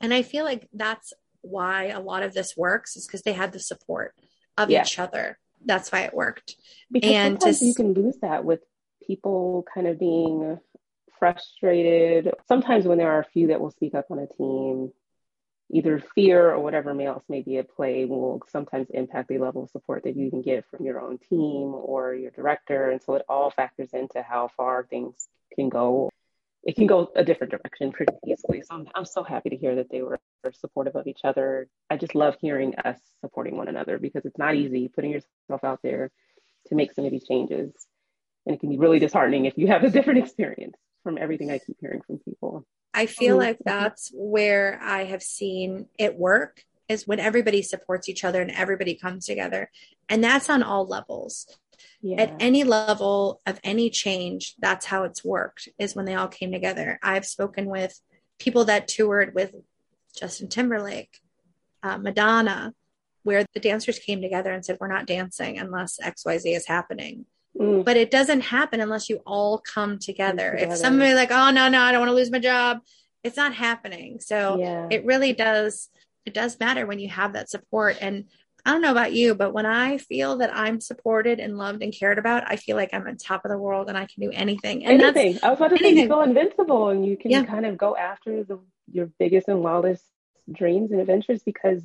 [0.00, 3.52] And I feel like that's why a lot of this works is because they had
[3.52, 4.14] the support
[4.58, 4.82] of yeah.
[4.82, 5.38] each other.
[5.64, 6.56] That's why it worked.
[6.90, 8.60] Because and sometimes to, you can lose that with
[9.06, 10.58] people kind of being
[11.18, 12.32] frustrated.
[12.48, 14.92] Sometimes when there are a few that will speak up on a team,
[15.70, 19.70] either fear or whatever else may be at play will sometimes impact the level of
[19.70, 22.90] support that you can get from your own team or your director.
[22.90, 25.14] And so it all factors into how far things
[25.54, 26.10] can go.
[26.62, 28.62] It can go a different direction pretty easily.
[28.62, 30.18] So I'm, I'm so happy to hear that they were
[30.52, 31.68] supportive of each other.
[31.90, 35.80] I just love hearing us supporting one another because it's not easy putting yourself out
[35.82, 36.10] there
[36.68, 37.72] to make some of these changes.
[38.46, 41.58] And it can be really disheartening if you have a different experience from everything I
[41.58, 42.64] keep hearing from people.
[42.94, 48.24] I feel like that's where I have seen it work is when everybody supports each
[48.24, 49.70] other and everybody comes together.
[50.08, 51.46] And that's on all levels.
[52.00, 52.22] Yeah.
[52.22, 56.52] At any level of any change, that's how it's worked is when they all came
[56.52, 56.98] together.
[57.02, 57.98] I've spoken with
[58.38, 59.54] people that toured with
[60.16, 61.18] Justin Timberlake,
[61.82, 62.74] uh, Madonna,
[63.22, 67.26] where the dancers came together and said, We're not dancing unless XYZ is happening.
[67.58, 67.84] Mm.
[67.84, 70.52] But it doesn't happen unless you all come together.
[70.52, 70.72] together.
[70.72, 72.80] If somebody like, oh no, no, I don't want to lose my job,
[73.22, 74.20] it's not happening.
[74.20, 74.88] So yeah.
[74.90, 75.88] it really does
[76.24, 77.98] it does matter when you have that support.
[78.00, 78.24] And
[78.64, 81.92] I don't know about you, but when I feel that I'm supported and loved and
[81.92, 84.30] cared about, I feel like I'm on top of the world and I can do
[84.32, 84.86] anything.
[84.86, 85.38] And anything.
[85.42, 85.96] I was about to anything.
[85.96, 87.44] say you feel invincible and you can yeah.
[87.44, 88.58] kind of go after the
[88.90, 90.04] your biggest and wildest
[90.50, 91.82] dreams and adventures because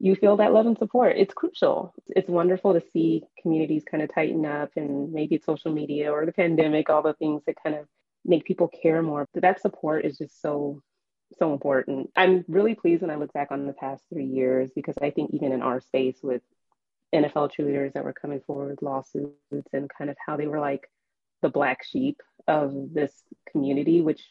[0.00, 1.16] you feel that love and support.
[1.18, 1.92] It's crucial.
[2.08, 6.24] It's wonderful to see communities kind of tighten up and maybe it's social media or
[6.24, 7.86] the pandemic, all the things that kind of
[8.24, 9.28] make people care more.
[9.34, 10.80] But that support is just so,
[11.38, 12.10] so important.
[12.16, 15.32] I'm really pleased when I look back on the past three years because I think
[15.34, 16.40] even in our space with
[17.14, 19.34] NFL cheerleaders that were coming forward with lawsuits
[19.72, 20.88] and kind of how they were like
[21.42, 23.12] the black sheep of this
[23.52, 24.22] community, which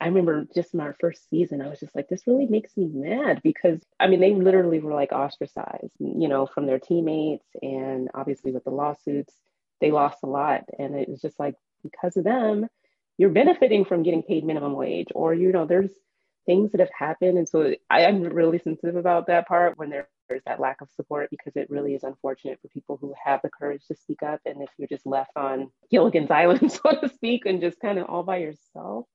[0.00, 3.40] I remember just my first season, I was just like, this really makes me mad
[3.42, 7.46] because I mean, they literally were like ostracized, you know, from their teammates.
[7.62, 9.32] And obviously, with the lawsuits,
[9.80, 10.64] they lost a lot.
[10.78, 12.66] And it was just like, because of them,
[13.18, 15.90] you're benefiting from getting paid minimum wage, or, you know, there's
[16.46, 17.38] things that have happened.
[17.38, 21.30] And so I, am really sensitive about that part when there's that lack of support
[21.30, 24.40] because it really is unfortunate for people who have the courage to speak up.
[24.44, 28.06] And if you're just left on Gilligan's Island, so to speak, and just kind of
[28.08, 29.06] all by yourself,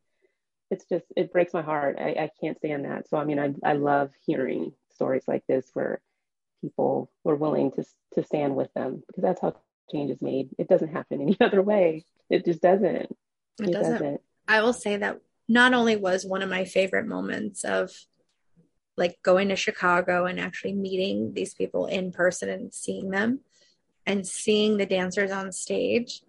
[0.71, 1.97] it's just it breaks my heart.
[1.99, 3.08] I, I can't stand that.
[3.10, 6.01] So I mean, I I love hearing stories like this where
[6.62, 9.55] people were willing to to stand with them because that's how
[9.91, 10.49] change is made.
[10.58, 12.05] It doesn't happen any other way.
[12.29, 12.95] It just doesn't.
[12.95, 13.17] It,
[13.60, 13.93] it doesn't.
[13.93, 14.21] doesn't.
[14.47, 17.91] I will say that not only was one of my favorite moments of
[18.97, 23.39] like going to Chicago and actually meeting these people in person and seeing them
[24.05, 26.21] and seeing the dancers on stage.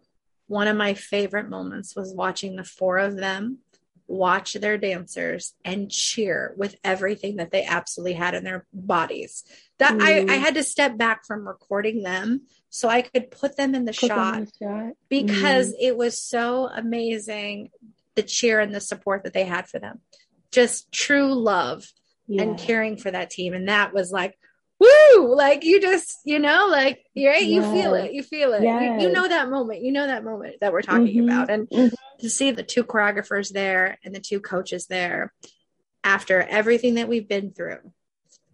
[0.46, 3.58] One of my favorite moments was watching the four of them
[4.10, 9.44] watch their dancers and cheer with everything that they absolutely had in their bodies.
[9.78, 10.02] That mm.
[10.02, 13.84] I, I had to step back from recording them so I could put them in
[13.84, 15.76] the, shot, in the shot, because mm.
[15.80, 17.70] it was so amazing
[18.16, 20.00] the cheer and the support that they had for them.
[20.50, 21.86] Just true love
[22.26, 22.42] yeah.
[22.42, 23.54] and caring for that team.
[23.54, 24.36] And that was like,
[24.80, 27.44] woo like you just you know like right yes.
[27.44, 29.00] you feel it you feel it yes.
[29.00, 31.28] you, you, know that moment you know that moment that we're talking mm-hmm.
[31.28, 31.94] about and mm-hmm.
[32.18, 35.32] to see the two choreographers there and the two coaches there
[36.02, 37.78] after everything that we've been through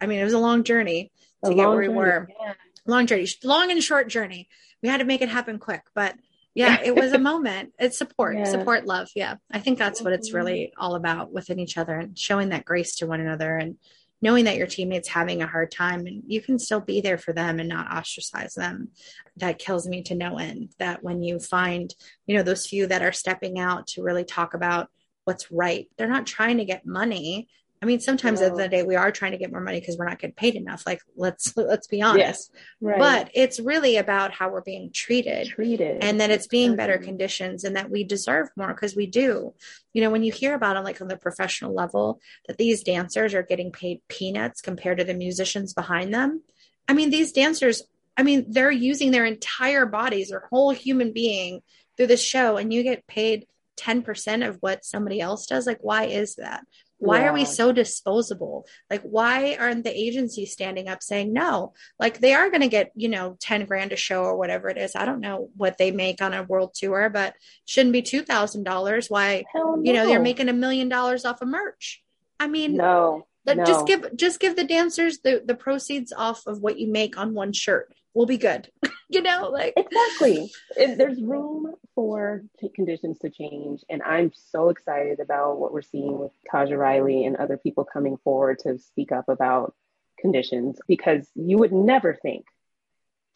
[0.00, 1.12] i mean it was a long journey
[1.44, 2.54] to a get where we were yeah.
[2.86, 4.48] long journey long and short journey
[4.82, 6.14] we had to make it happen quick but
[6.56, 7.74] yeah, it was a moment.
[7.78, 8.44] It's support, yeah.
[8.44, 9.10] support, love.
[9.14, 9.34] Yeah.
[9.52, 10.38] I think that's what it's mm-hmm.
[10.38, 13.76] really all about within each other and showing that grace to one another and
[14.22, 17.32] knowing that your teammates having a hard time and you can still be there for
[17.32, 18.88] them and not ostracize them.
[19.36, 21.94] That kills me to no end that when you find
[22.26, 24.88] you know those few that are stepping out to really talk about
[25.24, 27.48] what's right they're not trying to get money
[27.82, 29.60] I mean, sometimes at the, end of the day we are trying to get more
[29.60, 30.84] money because we're not getting paid enough.
[30.86, 32.50] Like let's let's be honest.
[32.80, 32.98] right.
[32.98, 37.64] But it's really about how we're being treated, treated, and that it's being better conditions,
[37.64, 39.54] and that we deserve more because we do.
[39.92, 43.34] You know, when you hear about it, like on the professional level, that these dancers
[43.34, 46.42] are getting paid peanuts compared to the musicians behind them.
[46.88, 47.82] I mean, these dancers.
[48.18, 51.60] I mean, they're using their entire bodies, their whole human being
[51.96, 55.66] through the show, and you get paid 10% of what somebody else does.
[55.66, 56.64] Like, why is that?
[56.98, 57.28] Why yeah.
[57.28, 58.66] are we so disposable?
[58.90, 61.74] Like, why aren't the agencies standing up saying no?
[62.00, 64.78] Like, they are going to get, you know, 10 grand a show or whatever it
[64.78, 64.96] is.
[64.96, 67.34] I don't know what they make on a world tour, but
[67.66, 69.10] shouldn't be $2,000.
[69.10, 69.80] Why, no.
[69.82, 72.02] you know, they're making a million dollars off of merch.
[72.40, 73.64] I mean, no, no.
[73.64, 77.34] just give, just give the dancers the, the proceeds off of what you make on
[77.34, 77.92] one shirt.
[78.16, 78.70] We'll be good.
[79.10, 80.50] you know, like exactly.
[80.74, 83.84] There's room for conditions to change.
[83.90, 88.16] And I'm so excited about what we're seeing with Taja Riley and other people coming
[88.24, 89.74] forward to speak up about
[90.18, 92.46] conditions because you would never think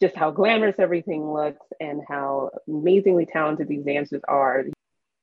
[0.01, 4.65] just how glamorous everything looks and how amazingly talented these dancers are.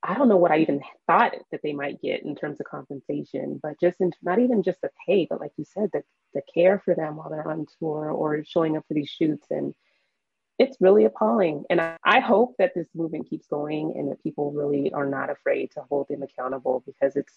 [0.08, 3.60] I don't know what I even thought that they might get in terms of compensation,
[3.62, 6.80] but just in, not even just the pay, but like you said, the, the care
[6.82, 9.74] for them while they're on tour or showing up for these shoots and
[10.58, 11.64] it's really appalling.
[11.68, 15.28] And I, I, hope that this movement keeps going and that people really are not
[15.28, 17.34] afraid to hold them accountable because it's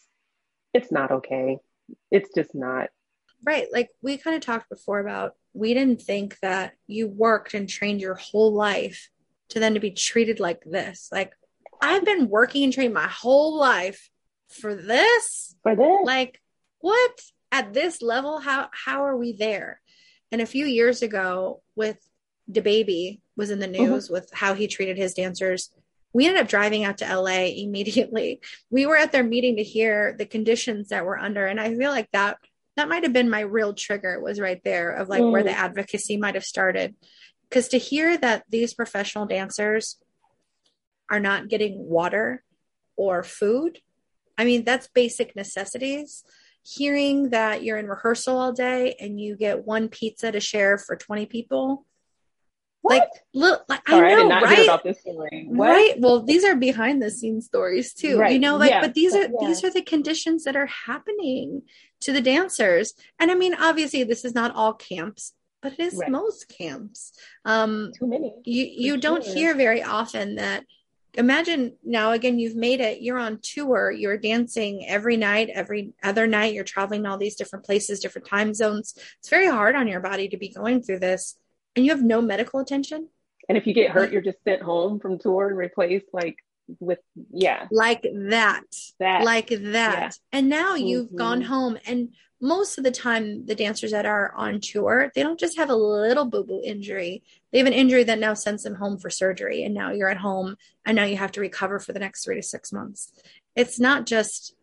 [0.74, 1.60] it's not okay.
[2.10, 2.90] It's just not.
[3.46, 3.68] Right.
[3.72, 8.00] Like we kind of talked before about we didn't think that you worked and trained
[8.00, 9.10] your whole life
[9.50, 11.10] to then to be treated like this.
[11.12, 11.34] Like
[11.82, 14.10] I've been working and training my whole life
[14.50, 15.56] for this.
[15.64, 16.00] For this.
[16.04, 16.40] Like
[16.80, 17.22] what?
[17.52, 19.82] At this level, how how are we there?
[20.32, 21.98] And a few years ago with
[22.50, 23.92] DaBaby was in the mm-hmm.
[23.92, 25.72] news with how he treated his dancers.
[26.14, 28.42] We ended up driving out to LA immediately.
[28.70, 31.46] We were at their meeting to hear the conditions that we're under.
[31.46, 32.38] And I feel like that
[32.78, 35.32] that might have been my real trigger was right there of like mm.
[35.32, 35.56] where the mm.
[35.56, 36.96] advocacy might have started.
[37.50, 39.98] Because to hear that these professional dancers
[41.12, 42.44] are not getting water
[42.96, 43.80] or food,
[44.38, 46.24] I mean, that's basic necessities.
[46.64, 50.96] Hearing that you're in rehearsal all day and you get one pizza to share for
[50.96, 51.86] 20 people,
[52.82, 53.00] what?
[53.00, 54.68] Like, look, like, Sorry, I know, I right?
[55.50, 55.94] Right.
[56.00, 58.18] Well, these are behind the scenes stories too.
[58.18, 58.34] Right.
[58.34, 58.82] You know, like, yeah.
[58.82, 59.30] but these are yeah.
[59.40, 61.62] these are the conditions that are happening
[62.02, 62.94] to the dancers.
[63.20, 66.10] And I mean, obviously, this is not all camps, but it is right.
[66.10, 67.14] most camps.
[67.46, 68.34] Um, Too many.
[68.46, 70.64] You you don't hear very often that.
[71.16, 73.02] Imagine now again, you've made it.
[73.02, 73.92] You're on tour.
[73.92, 76.54] You're dancing every night, every other night.
[76.54, 78.94] You're traveling all these different places, different time zones.
[79.20, 81.38] It's very hard on your body to be going through this
[81.76, 83.10] and you have no medical attention.
[83.50, 86.08] And if you get hurt, you're just sent home from tour and replaced.
[86.14, 86.38] Like,
[86.80, 87.00] with
[87.32, 88.64] yeah like that
[89.00, 90.10] that like that yeah.
[90.32, 91.18] and now you've Mm-hmm.
[91.18, 95.40] gone home and most of the time the dancers that are on tour they don't
[95.40, 98.98] just have a little boo-boo injury they have an injury that now sends them home
[98.98, 102.00] for surgery and now you're at home and now you have to recover for the
[102.00, 103.12] next three to six months
[103.56, 104.54] it's not just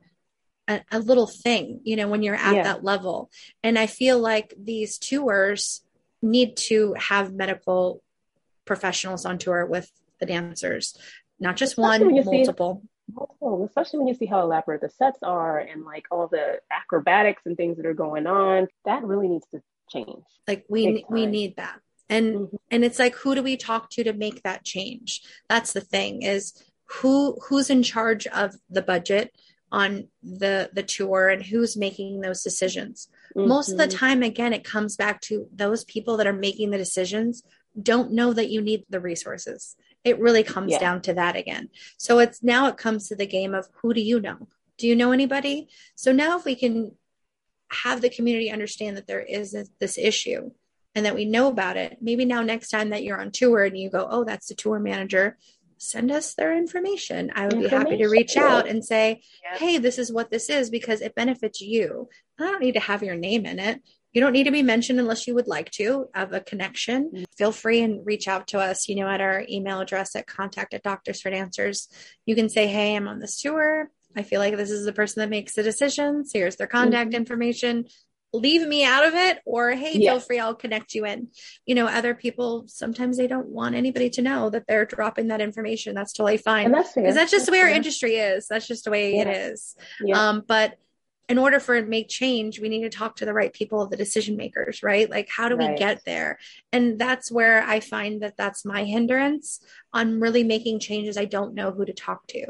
[0.68, 2.62] a, a little thing you know when you're at Yeah.
[2.64, 3.30] that level
[3.62, 5.82] and i feel like these tours
[6.22, 8.02] need to have medical
[8.64, 10.96] professionals on tour with the dancers
[11.40, 14.88] not just Especially one you see- multiple multiple, especially when you see how elaborate the
[14.90, 18.68] sets are and like all the acrobatics and things that are going on.
[18.84, 20.22] That really needs to change.
[20.46, 22.58] like we we need that and Mhm.
[22.70, 26.22] and it's like who do we talk to to make that change that's the thing
[26.22, 26.54] is
[26.86, 29.32] who who's in charge of the budget
[29.70, 33.98] on the the tour and who's making those decisions most of the Mhm.
[33.98, 37.42] time again it comes back to those people that are making the decisions
[37.80, 40.78] don't know that you need the resources it really comes Yeah.
[40.78, 44.00] down to that again so it's now it comes to the game of who do
[44.00, 44.48] you know
[44.78, 46.96] do you know anybody so now if we can
[47.70, 50.50] have the community understand that there is this, this issue
[50.94, 51.98] and that we know about it.
[52.00, 54.78] Maybe now next time that you're on tour and you go oh that's the tour
[54.78, 55.36] manager
[55.80, 57.30] send us their information.
[57.36, 59.58] I would be happy to reach out and say Yeah.
[59.58, 62.08] hey this is what this is because it benefits you.
[62.38, 63.80] I don't need to have your name in it.
[64.12, 67.10] You don't need to be mentioned unless you would like to have a connection.
[67.14, 67.24] Mm-hmm.
[67.36, 70.74] feel free and reach out to us you know at our email address at contact
[70.74, 71.86] at doctors for dancers
[72.26, 73.88] you can say hey i'm on this tour.
[74.16, 76.32] I feel like this is the person that makes the decisions.
[76.34, 77.16] Here's their contact Mhm.
[77.18, 77.84] information
[78.32, 80.12] leave me out of it or hey Yeah.
[80.12, 81.28] feel free i'll connect you in
[81.64, 85.40] you know other people sometimes they don't want anybody to know that they're dropping that
[85.40, 88.66] information that's totally fine and that's because that's just the way our industry is that's
[88.66, 89.32] just the way it Yeah.
[89.32, 90.28] is Yeah.
[90.28, 90.74] um, but
[91.30, 93.86] in order for it to make change, we need to talk to the right people,
[93.86, 95.10] the decision makers, right?
[95.10, 96.38] Like, how do we get there?
[96.72, 99.60] And that's where I find that that's my hindrance
[99.92, 101.18] on really making changes.
[101.18, 102.46] I don't know who to talk to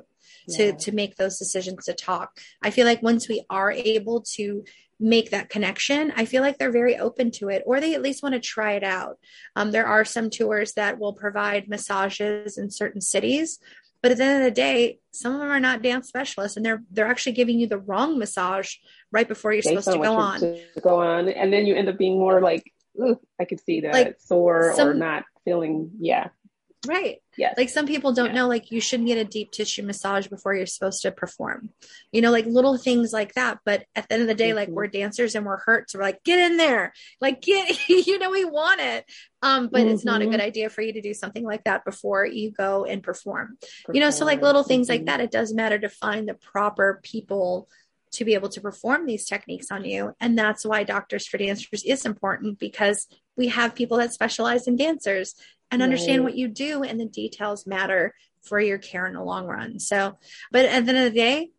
[0.51, 2.39] to to make those decisions to talk.
[2.63, 4.63] I feel like once we are able to
[5.01, 8.23] make that connection, I feel like they're very open to it, or they at least
[8.23, 9.19] want to try it out.
[9.55, 13.59] Um, there are some tours that will provide massages in certain cities,
[14.03, 16.65] but at the end of the day, some of them are not dance specialists, and
[16.65, 18.75] they're they're actually giving you the wrong massage
[19.11, 20.41] right before you're Based supposed to go on.
[20.41, 22.65] to go on, and then you end up being more like,
[23.41, 25.91] I could see that Like, sore or not feeling.
[25.99, 26.29] Yeah.
[26.89, 27.19] Right.
[27.37, 27.55] Yes.
[27.59, 28.33] Like some people don't Yeah.
[28.33, 31.69] know, like you shouldn't get a deep tissue massage before you're supposed to perform.
[32.13, 33.59] You know, like little things like that.
[33.67, 34.73] But at the end of the day, like Mhm.
[34.73, 35.91] we're dancers and we're hurt.
[35.91, 36.95] So we're like, get in there.
[37.21, 39.05] Like get you know, we want it.
[39.43, 40.31] Um, but it's not a Mhm.
[40.31, 43.59] good idea for you to do something like that before you go and perform.
[43.93, 45.07] You know, so like little things like Mhm.
[45.07, 47.69] that, it does matter to find the proper people
[48.13, 50.15] to be able to perform these techniques on you.
[50.19, 54.77] And that's why Doctors for Dancers is important because we have people that specialize in
[54.77, 55.35] dancers
[55.71, 56.31] and understand Right.
[56.33, 59.79] what you do and the details matter for your care in the long run.
[59.79, 60.19] So,
[60.51, 61.51] but at the end of the day,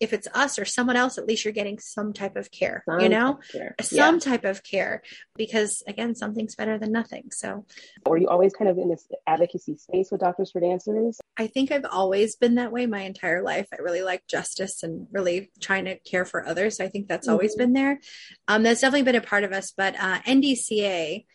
[0.00, 3.08] if it's us or someone else, at least you're getting some type of care, you
[3.08, 3.74] know, care.
[3.80, 4.20] some Yeah.
[4.20, 5.02] type of care
[5.34, 7.32] because again, something's better than nothing.
[7.32, 7.66] So
[8.06, 11.18] Were you always kind of in this advocacy space with Doctors for Dancers?
[11.36, 13.66] I think I've always been that way my entire life.
[13.72, 16.76] I really like justice and really trying to care for others.
[16.76, 17.58] So I think that's always Mhm.
[17.58, 18.00] been there.
[18.46, 19.72] Um, that's definitely been a part of us.
[19.72, 21.26] But uh, NDCA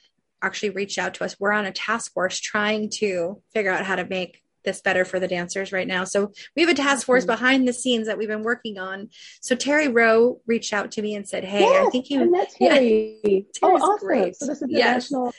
[0.43, 1.39] actually reached out to us.
[1.39, 5.19] We're on a task force trying to figure out how to make this better for
[5.19, 6.03] the dancers right now.
[6.05, 9.09] So we have a task force behind the scenes that we've been working on.
[9.41, 12.69] So Terry Rowe reached out to me and said, "Hey, I think you met yeah.
[12.75, 13.45] Terry.
[13.61, 14.07] oh, awesome.
[14.07, 14.35] great.
[14.37, 15.11] So this is the Yes.
[15.11, 15.33] national.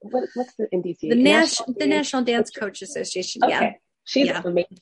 [0.00, 1.00] What, what's the NDC?
[1.08, 3.42] the national the National Dance Coach Association.
[3.42, 3.52] Okay.
[3.52, 3.72] Yeah,
[4.04, 4.42] She's Yeah.
[4.44, 4.78] amazing.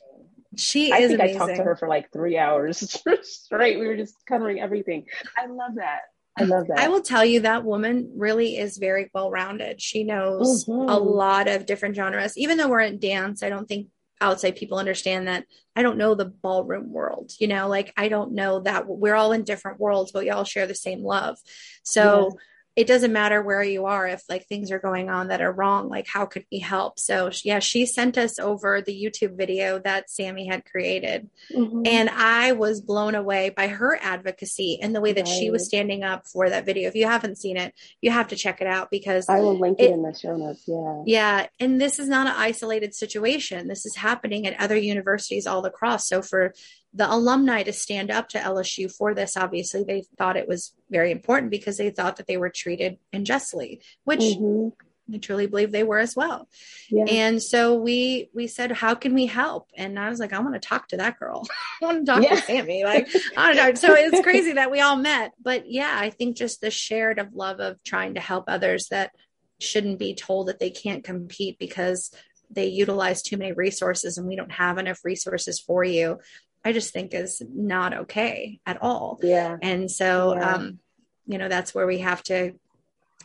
[0.56, 1.36] she I is think amazing.
[1.36, 2.78] I talked to her for like three hours
[3.22, 3.78] straight.
[3.78, 5.06] We were just covering everything.
[5.38, 6.00] I love that.
[6.38, 6.78] I love that.
[6.78, 9.80] I will tell you that woman really is very well rounded.
[9.80, 10.90] She knows Mhm.
[10.90, 12.36] a lot of different genres.
[12.36, 13.88] Even though we're in dance, I don't think
[14.20, 17.32] outside people understand that I don't know the ballroom world.
[17.38, 20.44] You know, like I don't know that we're all in different worlds, but we all
[20.44, 21.38] share the same love.
[21.82, 22.36] So
[22.76, 25.88] it doesn't matter where you are if like things are going on that are wrong
[25.88, 30.10] like how could we help so yeah she sent us over the youtube video that
[30.10, 31.86] sammy had created Mhm.
[31.88, 36.02] and I was blown away by her advocacy and the way that she was standing
[36.02, 36.88] up for that video.
[36.88, 39.78] If you haven't seen it, you have to check it out because I will link
[39.80, 40.64] it, it- in the show notes.
[40.66, 41.02] Yeah.
[41.06, 43.68] yeah, and this is not an isolated situation.
[43.68, 46.08] This is happening at other universities all across.
[46.08, 46.52] So for
[46.96, 51.12] the alumni to stand up to LSU for this, obviously they thought it was very
[51.12, 54.72] important because they thought that they were treated unjustly, which Mhm.
[55.12, 56.48] I truly believe they were as well.
[56.90, 57.04] Yeah.
[57.04, 59.70] And so we we said, how can we help?
[59.76, 61.46] And I was like, I want to talk to that girl.
[61.82, 62.34] I want to talk Yeah.
[62.34, 62.82] to Sammy.
[62.82, 63.76] Like, I to talk.
[63.76, 65.32] So it's crazy that we all met.
[65.40, 69.12] But yeah, I think just the shared of love of trying to help others that
[69.60, 72.10] shouldn't be told that they can't compete because
[72.50, 76.18] they utilize too many resources and we don't have enough resources for you
[76.66, 79.20] i just think is not okay at all.
[79.22, 79.56] Yeah.
[79.62, 80.54] And so yeah.
[80.54, 80.78] um
[81.26, 82.54] you know that's where we have to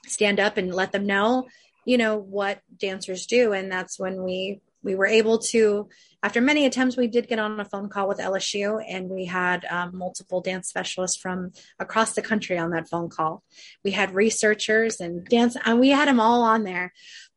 [0.07, 1.47] stand up and let them know
[1.85, 3.53] you know what dancers do.
[3.53, 5.89] And that's when we we were able to
[6.23, 9.65] after many attempts we did get on a phone call with lsu and we had
[9.65, 13.43] um, multiple dance specialists from across the country on that phone call.
[13.83, 16.93] We had researchers and dance and we had them all on there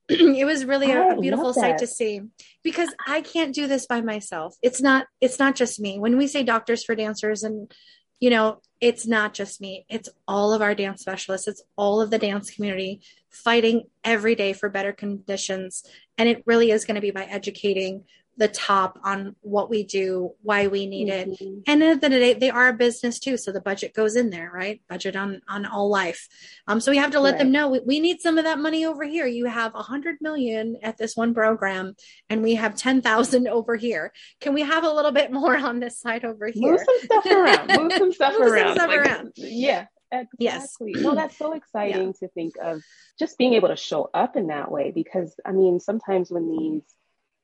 [0.08, 2.20] it was really a, a beautiful sight to see.
[2.62, 4.56] Because i can't do this by myself.
[4.62, 5.98] It's not it's not just me.
[5.98, 7.72] When we say doctors for dancers and
[8.20, 9.86] you know it's not just me.
[9.88, 11.48] It's all of our dance specialists.
[11.48, 13.00] It's all of the dance community
[13.30, 15.84] fighting every day for better conditions.
[16.18, 18.04] And it really is going to be by educating
[18.36, 21.32] the top on what we do, why we need mm-hmm.
[21.32, 21.62] it.
[21.66, 23.36] And at the end of the day, they are a business too.
[23.36, 24.80] So the budget goes in there, right?
[24.88, 26.28] Budget on, on all life.
[26.66, 27.38] Um, so we have to let right.
[27.38, 29.26] them know we, we, need some of that money over here.
[29.26, 31.94] You have a hundred million at this one program
[32.28, 34.12] and we have 10,000 over here.
[34.40, 36.72] Can we have a little bit more on this side over here?
[36.72, 37.68] Move some stuff around.
[37.68, 38.66] Move some stuff Move around.
[38.66, 39.32] Some stuff like, around.
[39.36, 39.86] Yeah.
[40.12, 40.92] Exactly.
[40.94, 41.02] Yes.
[41.02, 42.12] No, that's so exciting yeah.
[42.20, 42.82] to think of
[43.18, 46.82] just being able to show up in that way because I mean, sometimes when these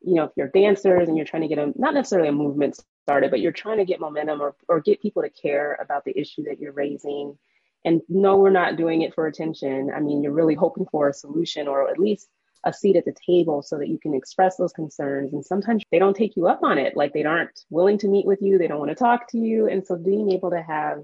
[0.02, 2.80] you know, if you're dancers and you're trying to get a not necessarily a movement
[3.04, 6.18] started, but you're trying to get momentum or, or get people to care about the
[6.18, 7.36] issue that you're raising.
[7.84, 9.90] And no, we're not doing it for attention.
[9.94, 12.28] I mean, you're really hoping for a solution or at least
[12.64, 15.32] a seat at the table so that you can express those concerns.
[15.32, 16.96] And sometimes they don't take you up on it.
[16.96, 19.68] Like they aren't willing to meet with you, they don't want to talk to you.
[19.68, 21.02] And so being able to have,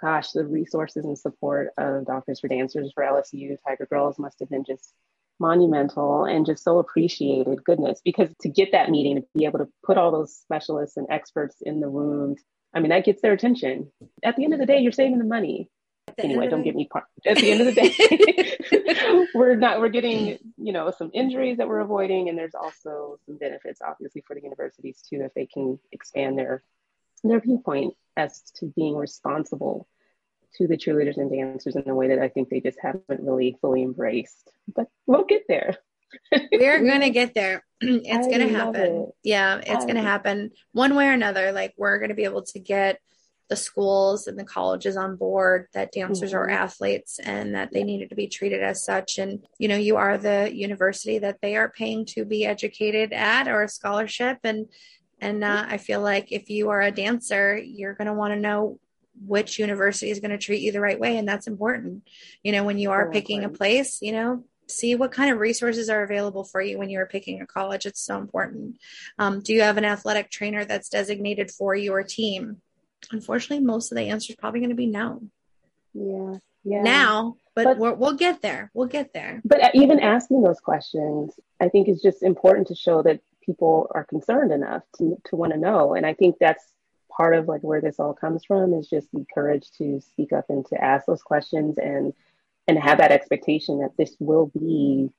[0.00, 4.48] gosh, the resources and support of Doctors for Dancers for LSU Tiger Girls must have
[4.48, 4.94] been just
[5.40, 7.64] monumental and just so appreciated.
[7.64, 11.06] Goodness, because to get that meeting, to be able to put all those specialists and
[11.10, 12.36] experts in the room,
[12.74, 13.90] I mean, that gets their attention.
[14.22, 15.70] At the end of the day, you're saving the money.
[16.16, 17.04] Anyway, don't get me part.
[17.26, 19.80] At the end of the day, we're not.
[19.80, 24.22] We're getting, you know, some injuries that we're avoiding, and there's also some benefits, obviously,
[24.26, 26.62] for the universities too, if they can expand their
[27.24, 29.86] their viewpoint as to being responsible
[30.56, 33.56] to the cheerleaders and dancers in a way that I think they just haven't really
[33.60, 34.50] fully embraced.
[34.74, 35.76] But we'll get there.
[36.52, 37.64] We're gonna get there.
[37.80, 38.96] It's gonna happen.
[38.96, 39.08] It.
[39.22, 41.52] Yeah, it's gonna happen one way or another.
[41.52, 42.98] Like we're gonna be able to get
[43.48, 46.38] the schools and the colleges on board that dancers mm-hmm.
[46.38, 49.18] are athletes and that they needed to be treated as such.
[49.18, 53.48] And, you know, you are the university that they are paying to be educated at
[53.48, 54.38] or a scholarship.
[54.44, 54.66] And,
[55.20, 58.40] and uh, I feel like if you are a dancer, you're going to want to
[58.40, 58.78] know
[59.26, 62.08] which university is going to treat you the right way and that's important.
[62.42, 65.88] You know when you are picking a place you know see what kind of resources
[65.88, 67.86] are available for you when you're picking a college.
[67.86, 68.78] It's so important.
[69.18, 72.60] Um, do you have an athletic trainer that's designated for your team?
[73.10, 75.22] Unfortunately most of the answer is probably going to be no.
[75.94, 76.82] Yeah yeah.
[76.82, 78.70] Now but, but we'll get there.
[78.72, 79.40] We'll get there.
[79.44, 84.04] But even asking those questions i think is just important to show that people are
[84.04, 85.94] concerned enough to, to want to know.
[85.94, 86.64] And i think that's
[87.18, 90.46] part of like where this all comes from is just the courage to speak up
[90.48, 92.14] and to ask those questions and
[92.68, 95.10] and have that expectation that this will be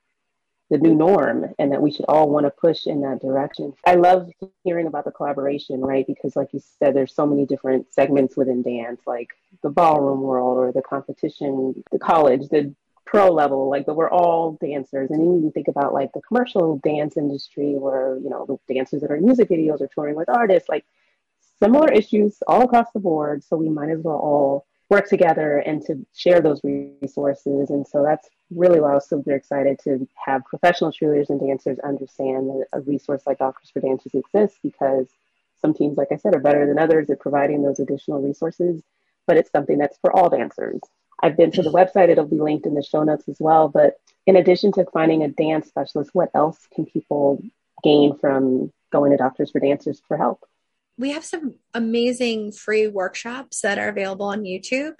[0.69, 3.73] the new norm and that we should all want to push in that direction.
[3.87, 4.29] I love
[4.63, 6.05] hearing about the collaboration, right?
[6.05, 9.29] Because like you said, there's so many different segments within dance, like
[9.63, 12.73] the ballroom world or the competition, the college, the
[13.03, 15.09] pro level, like but we're all dancers.
[15.09, 19.01] And then you think about like the commercial dance industry where, you know, the dancers
[19.01, 20.85] that are in music videos or touring with artists, like
[21.61, 23.43] similar issues all across the board.
[23.43, 27.69] So we might as well all work together and to share those resources.
[27.69, 31.77] And so that's really why I was super excited to have professional cheerleaders and dancers
[31.79, 35.07] understand that a resource like Doctors for Dancers exists because
[35.61, 38.81] some teams, like I said, are better than others at providing those additional resources,
[39.27, 40.79] but it's something that's for all dancers.
[41.21, 43.67] I've been to the website, it'll be linked in the show notes as well.
[43.67, 47.43] But in addition to finding a dance specialist, what else can people
[47.83, 50.45] gain from going to Doctors for Dancers for help?
[50.99, 54.93] We have some amazing free workshops that are available on YouTube.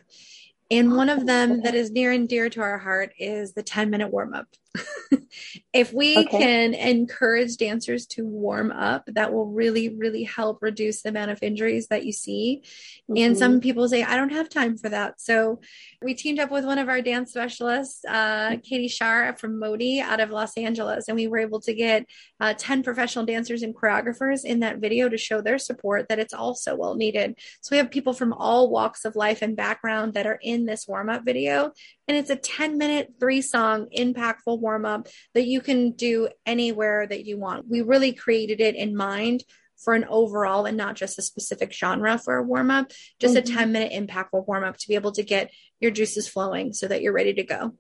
[0.72, 3.90] And one of them that is near and dear to our heart is the 10
[3.90, 4.48] minute warm up.
[5.74, 6.38] if we okay.
[6.38, 11.42] can encourage dancers to warm up, that will really, really help reduce the amount of
[11.42, 12.62] injuries that you see.
[13.10, 13.18] Mm-hmm.
[13.18, 13.62] And some mm-hmm.
[13.62, 15.20] people say, I don't have time for that.
[15.20, 15.60] So
[16.02, 20.20] we teamed up with one of our dance specialists, uh, Katie Shar from Modi out
[20.20, 22.06] of Los Angeles, and we were able to get
[22.40, 26.34] uh, 10 professional dancers and choreographers in that video to show their support that it's
[26.34, 27.36] also well needed.
[27.62, 30.88] So we have people from all walks of life and background that are in this
[30.88, 31.74] warm up video.
[32.10, 37.06] And it's a 10 minute, three song, impactful warm up that you can do anywhere
[37.06, 37.70] that you want.
[37.70, 39.44] We really created it in mind
[39.78, 43.54] for an overall and not just a specific genre for a warm up, just mm-hmm.
[43.54, 46.88] a 10 minute impactful warm up to be able to get your juices flowing so
[46.88, 47.76] that you're ready to go.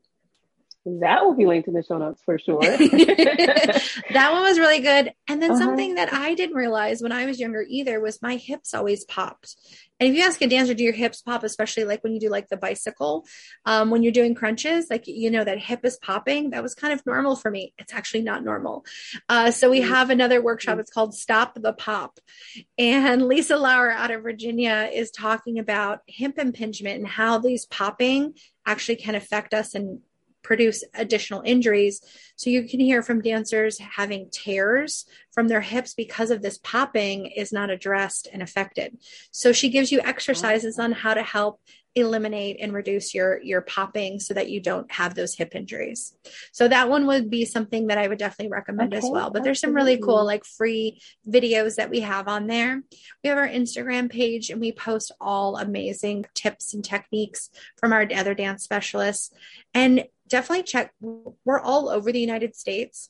[1.01, 2.59] That will be linked in the show notes for sure.
[2.61, 5.13] that one was really good.
[5.27, 5.59] And then uh-huh.
[5.59, 9.55] something that I didn't realize when I was younger either was my hips always popped.
[9.99, 12.29] And if you ask a dancer, do your hips pop, especially like when you do
[12.29, 13.27] like the bicycle,
[13.65, 16.51] um, when you're doing crunches, like, you know, that hip is popping.
[16.51, 17.73] That was kind of normal for me.
[17.77, 18.85] It's actually not normal.
[19.27, 19.89] Uh, so we mm-hmm.
[19.89, 20.73] have another workshop.
[20.73, 20.81] Mm-hmm.
[20.81, 22.19] It's called Stop the Pop.
[22.77, 28.35] And Lisa Lauer out of Virginia is talking about hip impingement and how these popping
[28.65, 29.99] actually can affect us and
[30.43, 32.01] produce additional injuries.
[32.35, 37.27] So you can hear from dancers having tears from their hips because of this popping
[37.27, 38.97] is not addressed and affected.
[39.31, 41.59] So she gives you exercises on how to help
[41.95, 46.15] eliminate and reduce your your popping so that you don't have those hip injuries.
[46.51, 49.31] So that one would be something that I would definitely recommend okay, as well.
[49.31, 52.81] But there's some really cool like free videos that we have on there.
[53.23, 58.07] We have our Instagram page and we post all amazing tips and techniques from our
[58.13, 59.31] other dance specialists.
[59.73, 63.09] And definitely check we're all over the United States.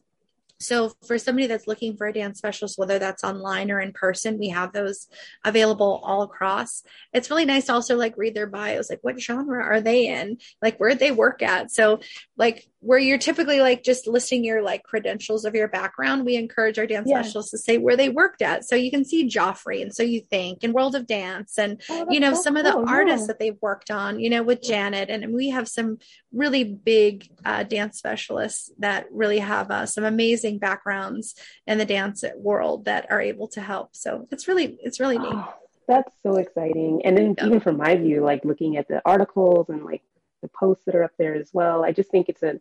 [0.62, 4.38] So for somebody that's looking for a dance specialist, whether that's online or in person,
[4.38, 5.08] we have those
[5.46, 6.84] available all across.
[7.14, 10.38] It's really nice to also like read their bios, like what genre are they in?
[10.62, 11.72] Like where they work at.
[11.72, 12.02] So
[12.36, 16.80] like where you're typically like just listing your like credentials of your background, we encourage
[16.80, 17.22] our dance yeah.
[17.22, 18.64] specialists to say where they worked at.
[18.64, 22.08] So you can see Joffrey and so you think and World of Dance and oh,
[22.10, 22.66] you know so some cool.
[22.66, 23.28] of the artists yeah.
[23.28, 25.98] that they've worked on, you know, with Janet and we have some
[26.32, 31.36] really big uh, dance specialists that really have uh, some amazing backgrounds
[31.68, 33.96] in the dance world that are able to help.
[33.96, 35.34] So it's really it's really neat.
[35.34, 35.54] Oh,
[35.90, 37.02] that's so exciting.
[37.04, 37.48] And then yeah.
[37.48, 40.02] even from my view, like looking at the articles and like
[40.42, 41.84] the posts that are up there as well.
[41.84, 42.60] I just think it's an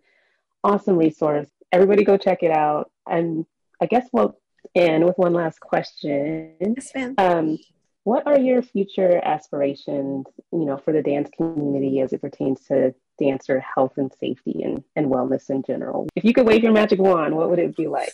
[0.65, 1.49] awesome resource.
[1.73, 2.91] Everybody go check it out.
[3.07, 3.47] And
[3.81, 4.39] I guess we'll
[4.75, 6.55] end with one last question.
[6.61, 7.15] Yes, ma'am.
[7.19, 7.59] Um,
[8.05, 12.95] what are your future aspirations, you know, for the dance community as it pertains to
[13.19, 16.09] dancer health and safety and, and wellness in general?
[16.17, 18.13] If you could wave your magic wand, what would it be like?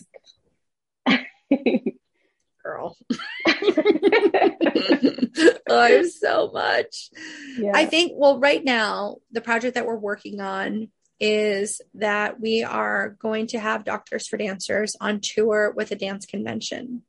[2.62, 2.97] girl.
[3.47, 3.53] oh,
[5.81, 7.11] I have so much.
[7.59, 7.73] Yeah.
[7.75, 10.89] I think, well, right now, the project that we're working on
[11.21, 16.27] is that we are going to have Doctors for Dancers on tour with a dance
[16.27, 17.03] convention.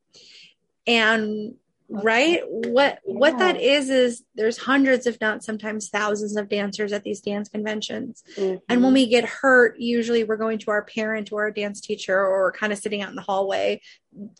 [0.88, 1.56] And
[1.88, 3.14] right what yeah.
[3.14, 7.48] what that is is there's hundreds if not sometimes thousands of dancers at these dance
[7.48, 8.58] conventions mm-hmm.
[8.68, 12.20] and when we get hurt usually we're going to our parent or our dance teacher
[12.20, 13.80] or kind of sitting out in the hallway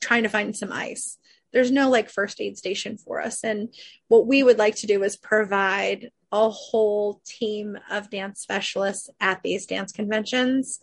[0.02, 1.18] trying to find some ice
[1.56, 3.46] there's no like first aid station for us.
[3.46, 3.74] And
[4.10, 9.42] what we would like to do is provide a whole team of dance specialists at
[9.42, 10.82] these dance conventions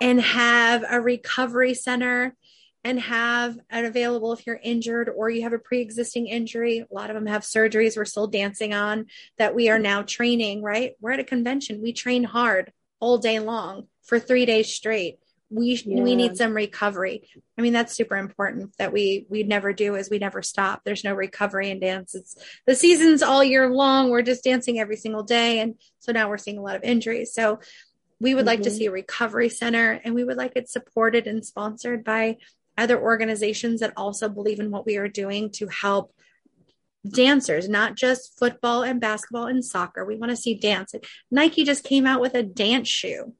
[0.00, 2.34] and have a recovery center
[2.82, 6.80] and have it available if you're injured or you have a pre-existing injury.
[6.80, 9.06] A lot of them have surgeries we're still dancing on
[9.38, 10.94] that we are now training right?
[11.00, 11.80] We're at a convention.
[11.80, 15.20] We train hard all day long for three days straight
[15.52, 16.02] we yeah.
[16.02, 17.28] we need some recovery
[17.58, 21.04] i mean that's super important that we we never do is we never stop there's
[21.04, 22.36] no recovery in dance it's
[22.66, 26.38] the seasons all year long we're just dancing every single day and so now we're
[26.38, 27.60] seeing a lot of injuries so
[28.20, 28.48] we would mm-hmm.
[28.48, 28.78] like to mm-hmm.
[28.78, 32.36] see a recovery center and we would like it supported and sponsored by
[32.78, 36.14] other organizations that also believe in what we are doing to help
[37.08, 40.04] dancers, not just football and basketball and soccer.
[40.04, 40.94] We want to see dance.
[41.30, 43.34] Nike just came out with a dance shoe.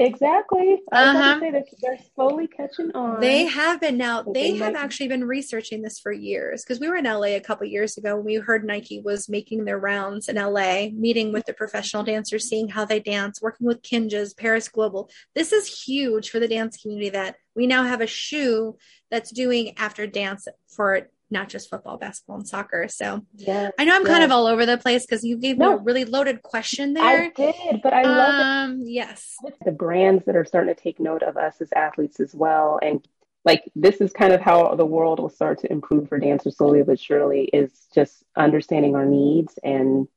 [0.00, 0.80] Exactly.
[0.92, 1.38] uh-huh.
[1.40, 3.20] they're, they're slowly catching on.
[3.20, 4.22] They have been now.
[4.22, 7.66] They, have actually been researching this for years because we were in LA a couple
[7.66, 11.52] years ago when we heard Nike was making their rounds in LA, meeting with the
[11.52, 15.10] professional dancers, seeing how they dance, working with Kinjaz, Paris Goebel.
[15.34, 18.76] This is huge for the dance community that we now have a shoe
[19.10, 22.88] that's doing after dance for not just football, basketball, and soccer.
[22.88, 24.10] So yes, I know I'm yes.
[24.10, 26.94] kind of all over the place because you gave no, me a really loaded question
[26.94, 27.04] there.
[27.04, 28.88] I did, but I love um, it.
[28.88, 29.36] Yes.
[29.64, 32.78] The brands that are starting to take note of us as athletes as well.
[32.82, 33.06] And
[33.44, 36.82] like this is kind of how the world will start to improve for dancers slowly
[36.82, 39.58] but surely is just understanding our needs.
[39.62, 40.08] And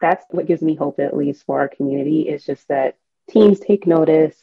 [0.00, 2.96] that's what gives me hope, at least for our community, is just that
[3.28, 4.36] teams take notice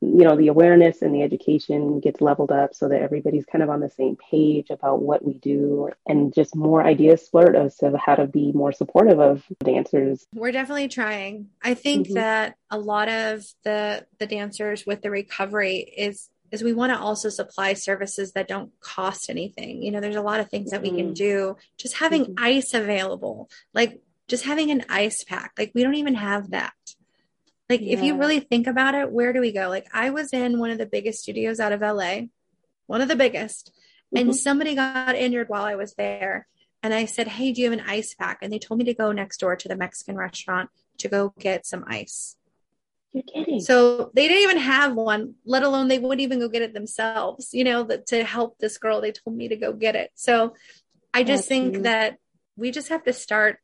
[0.00, 3.70] you know the awareness and the education gets leveled up so that everybody's kind of
[3.70, 7.96] on the same page about what we do and just more ideas splurt as to
[7.96, 12.14] how to be more supportive of dancers we're definitely trying i think mm-hmm.
[12.14, 16.98] that a lot of the the dancers with the recovery is is we want to
[16.98, 20.82] also supply services that don't cost anything you know there's a lot of things that
[20.82, 21.14] we can mm-hmm.
[21.14, 22.44] do just having mm-hmm.
[22.44, 26.72] ice available like just having an ice pack like we don't even have that
[27.68, 27.94] like, yeah.
[27.94, 29.68] if you really think about it, where do we go?
[29.68, 32.22] Like, I was in one of the biggest studios out of LA,
[32.86, 33.72] one of the biggest,
[34.14, 34.28] mm-hmm.
[34.28, 36.46] and somebody got injured while I was there.
[36.82, 38.38] And I said, Hey, do you have an ice pack?
[38.40, 41.66] And they told me to go next door to the Mexican restaurant to go get
[41.66, 42.36] some ice.
[43.12, 43.60] You're kidding.
[43.60, 47.52] So they didn't even have one, let alone they wouldn't even go get it themselves,
[47.52, 49.00] you know, that to help this girl.
[49.00, 50.10] They told me to go get it.
[50.14, 50.54] So
[51.12, 51.82] I just That's think cute.
[51.84, 52.18] that
[52.56, 53.58] we just have to start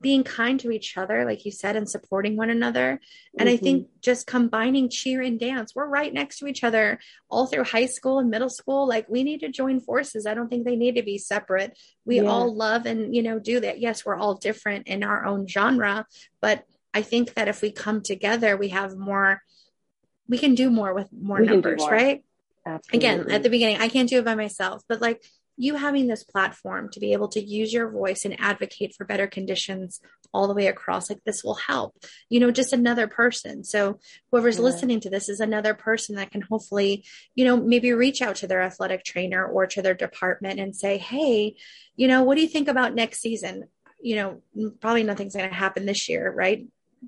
[0.00, 3.00] being kind to each other, like you said, and supporting one another.
[3.38, 3.54] And mm-hmm.
[3.54, 4.00] I think mm-hmm.
[4.02, 6.98] just combining cheer and dance, we're right next to each other
[7.30, 8.86] all through high school and middle school.
[8.86, 10.26] Like we need to join forces.
[10.26, 11.78] I don't think they need to be separate.
[12.04, 12.28] We yeah.
[12.28, 13.80] all love and, you know, do that.
[13.80, 16.06] Yes, we're all different in our own genre,
[16.40, 19.42] but I think that if we come together, we have more,
[20.28, 21.90] we can do more with more we numbers, more.
[21.90, 22.24] right?
[22.66, 22.98] Absolutely.
[22.98, 25.22] Again, at the beginning, I can't do it by myself, but like
[25.56, 29.26] you having this platform to be able to use your voice and advocate for better
[29.26, 30.00] conditions
[30.32, 31.94] all the way across like this will help
[32.28, 33.64] you know just another person.
[33.64, 34.00] So
[34.30, 34.64] whoever's yeah.
[34.64, 38.46] listening to this is another person that can hopefully you know maybe reach out to
[38.46, 41.56] their athletic trainer or to their department and say hey
[41.96, 43.64] you know what do you think about next season?
[44.00, 46.66] You know probably nothing's going to happen this year right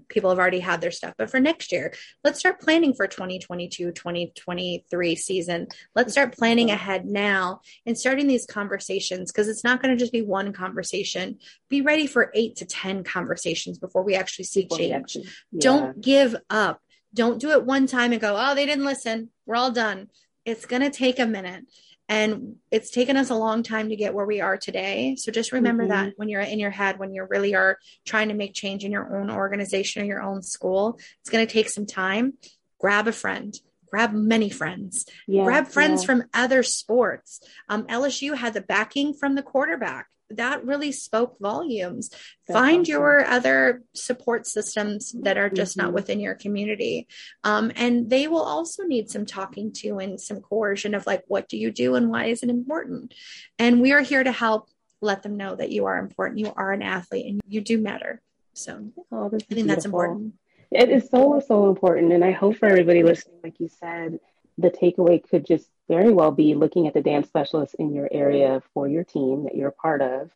[0.09, 1.15] people have already had their stuff.
[1.19, 1.93] But for next year,
[2.25, 5.67] let's start planning for 2022, 2023 season.
[5.95, 10.13] Let's start planning ahead now and starting these conversations because it's not going to just
[10.13, 11.39] be one conversation.
[11.69, 14.93] Be ready for eight to 10 conversations before we actually see change.
[14.93, 15.61] Actually, yeah.
[15.61, 16.81] Don't give up.
[17.15, 19.31] Don't do it one time and go, oh, they didn't listen.
[19.47, 20.09] We're all done.
[20.45, 21.65] It's going to take a minute.
[22.09, 25.17] And it's taken us a long time to get where we are today.
[25.17, 26.07] So just remember mm-hmm.
[26.07, 28.93] that when you're in your head, when you really are trying to make change in
[28.93, 32.35] your own organization or your own school, it's going to take some time.
[32.79, 33.59] Grab a friend,
[33.91, 37.41] grab many friends, grab friends from other sports.
[37.69, 42.11] Um, LSU had the backing from the quarterback that really spoke volumes.
[42.47, 42.93] That's Find awesome.
[42.93, 45.87] your other support systems that are just mm-hmm.
[45.87, 47.07] not within your community.
[47.45, 51.49] Um, and they will also need some talking to and some coercion of like, what
[51.49, 53.14] do you do and why is it important?
[53.59, 54.68] And we are here to help
[55.01, 56.41] let them know that you are important.
[56.41, 58.20] You are an athlete and you do matter.
[58.55, 59.68] So oh, I think beautiful.
[59.68, 60.35] that's important.
[60.70, 62.12] It is so, so important.
[62.12, 64.18] And I hope for everybody listening, like you said,
[64.59, 68.63] the takeaway could just very well be looking at the dance specialist in your area
[68.75, 70.31] for your team that you're a part of.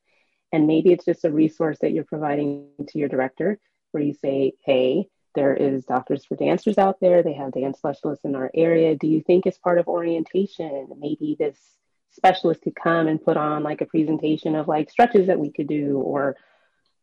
[0.53, 3.59] And maybe it's just a resource that you're providing to your director
[3.93, 7.23] where you say, hey, there is doctors for dancers out there.
[7.23, 8.97] They have dance specialists in our area.
[8.97, 11.57] Do you think as part of orientation, maybe this
[12.11, 15.68] specialist could come and put on like a presentation of like stretches that we could
[15.68, 16.37] do or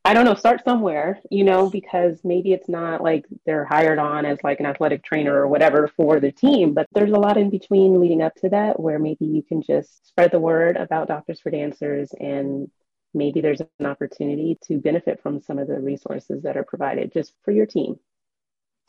[0.08, 4.26] I don't know, start somewhere, you know, because maybe it's not like they're hired on
[4.26, 7.50] as like an athletic trainer or whatever for the team, but there's a lot in
[7.50, 11.42] between leading up to that where maybe you can just spread the word about Doctors
[11.42, 12.72] for Dancers and
[13.14, 17.34] maybe there's an opportunity to benefit from some of the resources that are provided just
[17.44, 18.00] for your team.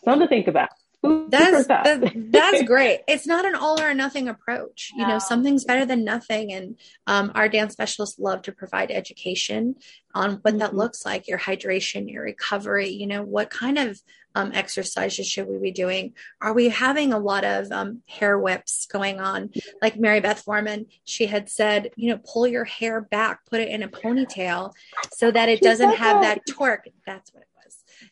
[0.04, 0.68] Something to think about
[1.02, 3.00] that's that, that's great.
[3.06, 4.90] It's not an all or nothing approach.
[4.94, 5.14] You no.
[5.14, 6.76] know something's better than nothing and
[7.06, 9.76] um, our dance specialists love to provide education
[10.14, 10.58] on what mm-hmm.
[10.58, 14.00] that looks like your hydration your recovery you know what kind of
[14.34, 16.12] um, exercises should we be doing?
[16.40, 19.50] Are we having a lot of um, hair whips going on?
[19.82, 23.68] Like mary beth foreman she had said you know pull your hair back put it
[23.68, 24.72] in a ponytail
[25.12, 26.86] so that it doesn't have that torque.
[27.06, 27.44] That's what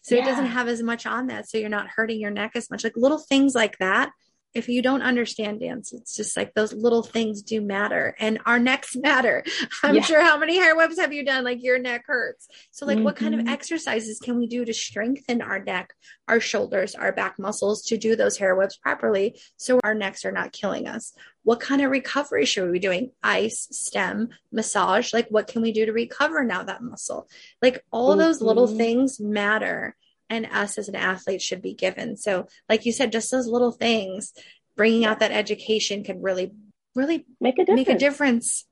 [0.02, 0.22] so yeah.
[0.22, 1.48] it doesn't have as much on that.
[1.48, 2.84] So you're not hurting your neck as much.
[2.84, 4.10] Like little things like that.
[4.56, 8.58] If you don't understand dance, it's just like those little things do matter and our
[8.58, 9.44] necks matter.
[9.82, 10.00] I'm yeah.
[10.00, 11.44] sure how many hair whips have you done?
[11.44, 12.48] Like your neck hurts.
[12.70, 13.04] So, like, mm-hmm.
[13.04, 13.50] what kind of mm-hmm.
[13.50, 15.92] exercises can we do to strengthen our neck,
[16.26, 20.32] our shoulders, our back muscles to do those hair whips properly so our necks are
[20.32, 21.12] not killing us?
[21.42, 23.10] What kind of recovery should we be doing?
[23.22, 25.12] Ice, stem, massage.
[25.12, 27.28] Like, what can we do to recover now that muscle?
[27.60, 28.20] Like, all mm-hmm.
[28.20, 28.78] those little mm-hmm.
[28.78, 29.94] things matter.
[30.28, 32.16] And us as an athlete should be given.
[32.16, 34.32] So, like you said, just those little things,
[34.76, 36.52] bringing out that education can really,
[36.94, 37.86] really make a difference.
[37.86, 38.64] Make a difference.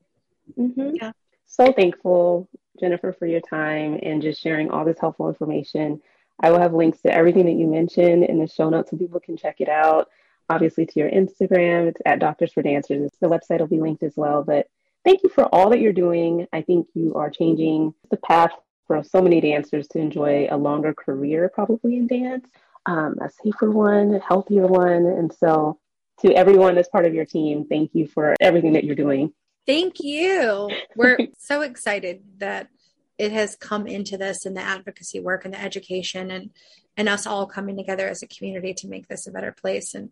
[0.57, 0.95] Mm-hmm.
[0.95, 1.11] Yeah.
[1.45, 2.49] So thankful,
[2.79, 6.01] Jennifer, for your time and just sharing all this helpful information.
[6.41, 9.21] I will have links to everything that you mentioned in the show notes so people
[9.21, 10.09] can check it out
[10.49, 11.87] obviously to your Instagram.
[11.87, 13.11] It's at Doctors for Dancers.
[13.19, 14.43] The website will be linked as well.
[14.43, 14.67] But
[15.03, 16.47] thank you for all that you're doing.
[16.53, 18.51] I think you are changing the path
[18.87, 22.45] for so many dancers to enjoy a longer career, probably in dance,
[22.85, 25.05] um, a safer one, a healthier one.
[25.05, 25.79] And so,
[26.21, 29.33] to everyone that's part of your team, thank you for everything that you're doing.
[29.65, 30.69] Thank you.
[30.95, 32.69] We're so excited that
[33.17, 36.51] it has come into this and the advocacy work and the education and
[36.97, 40.09] and us all coming together as a community to make this a better place and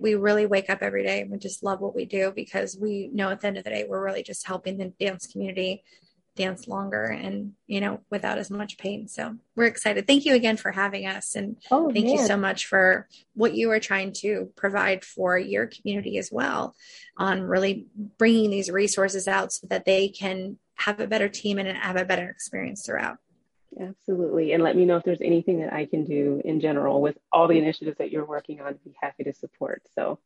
[0.00, 3.08] we really wake up every day and we just love what we do because we
[3.12, 5.84] know at the end of the day we're really just helping the dance community
[6.36, 10.56] dance longer and you know without as much pain so we're excited thank you again
[10.56, 12.16] for having us and oh, thank man.
[12.16, 16.74] you so much for what you are trying to provide for your community as well
[17.16, 17.86] on really
[18.18, 22.04] bringing these resources out so that they can have a better team and have a
[22.04, 23.18] better experience throughout.
[23.80, 24.52] Absolutely.
[24.52, 27.48] And let me know if there's anything that I can do in general with all
[27.48, 28.68] the initiatives that you're working on.
[28.68, 29.82] I'd be happy to support.
[29.94, 30.18] So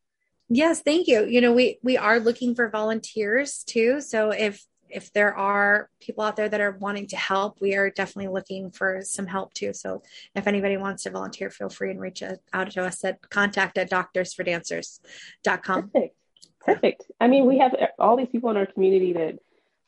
[0.51, 1.27] Yes, thank you.
[1.27, 4.01] You know, we we are looking for volunteers too.
[4.01, 7.91] So if if there are people out there that are wanting to help, we are
[7.91, 9.72] definitely looking for some help too.
[9.72, 10.03] So
[10.34, 12.22] if anybody wants to volunteer, feel free and reach
[12.53, 15.91] out to us at contact at doctorsfordancers.com.
[15.91, 16.14] Perfect.
[16.61, 17.05] Perfect.
[17.20, 19.39] I mean, we have all these people in our community that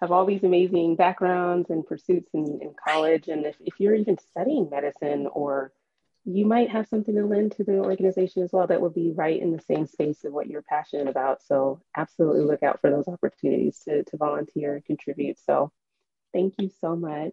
[0.00, 3.28] have all these amazing backgrounds and pursuits in, in college.
[3.28, 5.72] And if, if you're even studying medicine or
[6.24, 9.40] you might have something to lend to the organization as well that would be right
[9.40, 11.42] in the same space of what you're passionate about.
[11.42, 15.38] So absolutely look out for those opportunities to, to volunteer and contribute.
[15.44, 15.72] So
[16.32, 17.32] thank you so much.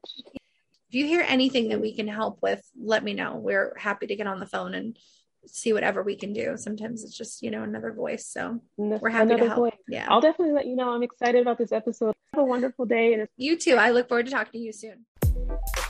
[0.89, 3.35] If you hear anything that we can help with, let me know.
[3.35, 4.97] We're happy to get on the phone and
[5.45, 6.55] see whatever we can do.
[6.55, 8.25] Sometimes it's just, you know, another voice.
[8.25, 9.59] So we're happy another to help.
[9.59, 9.79] Voice.
[9.89, 10.07] Yeah.
[10.09, 10.89] I'll definitely let you know.
[10.89, 12.15] I'm excited about this episode.
[12.33, 13.13] Have a wonderful day.
[13.13, 13.75] And you too.
[13.75, 15.05] I look forward to talking to you soon.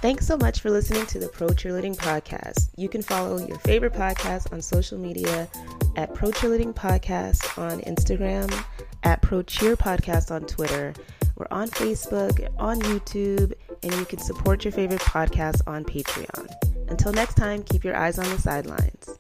[0.02, 2.70] Thanks so much for listening to the Pro Cheerleading Podcast.
[2.78, 5.48] You can follow your favorite podcast on social media
[5.96, 8.54] at Pro Cheerleading Podcast on Instagram,
[9.04, 10.94] at Pro Cheer Podcast on Twitter.
[11.36, 16.48] We're on Facebook, on YouTube, and you can support your favorite podcast on Patreon.
[16.90, 19.18] Until next time, keep your eyes on the sidelines.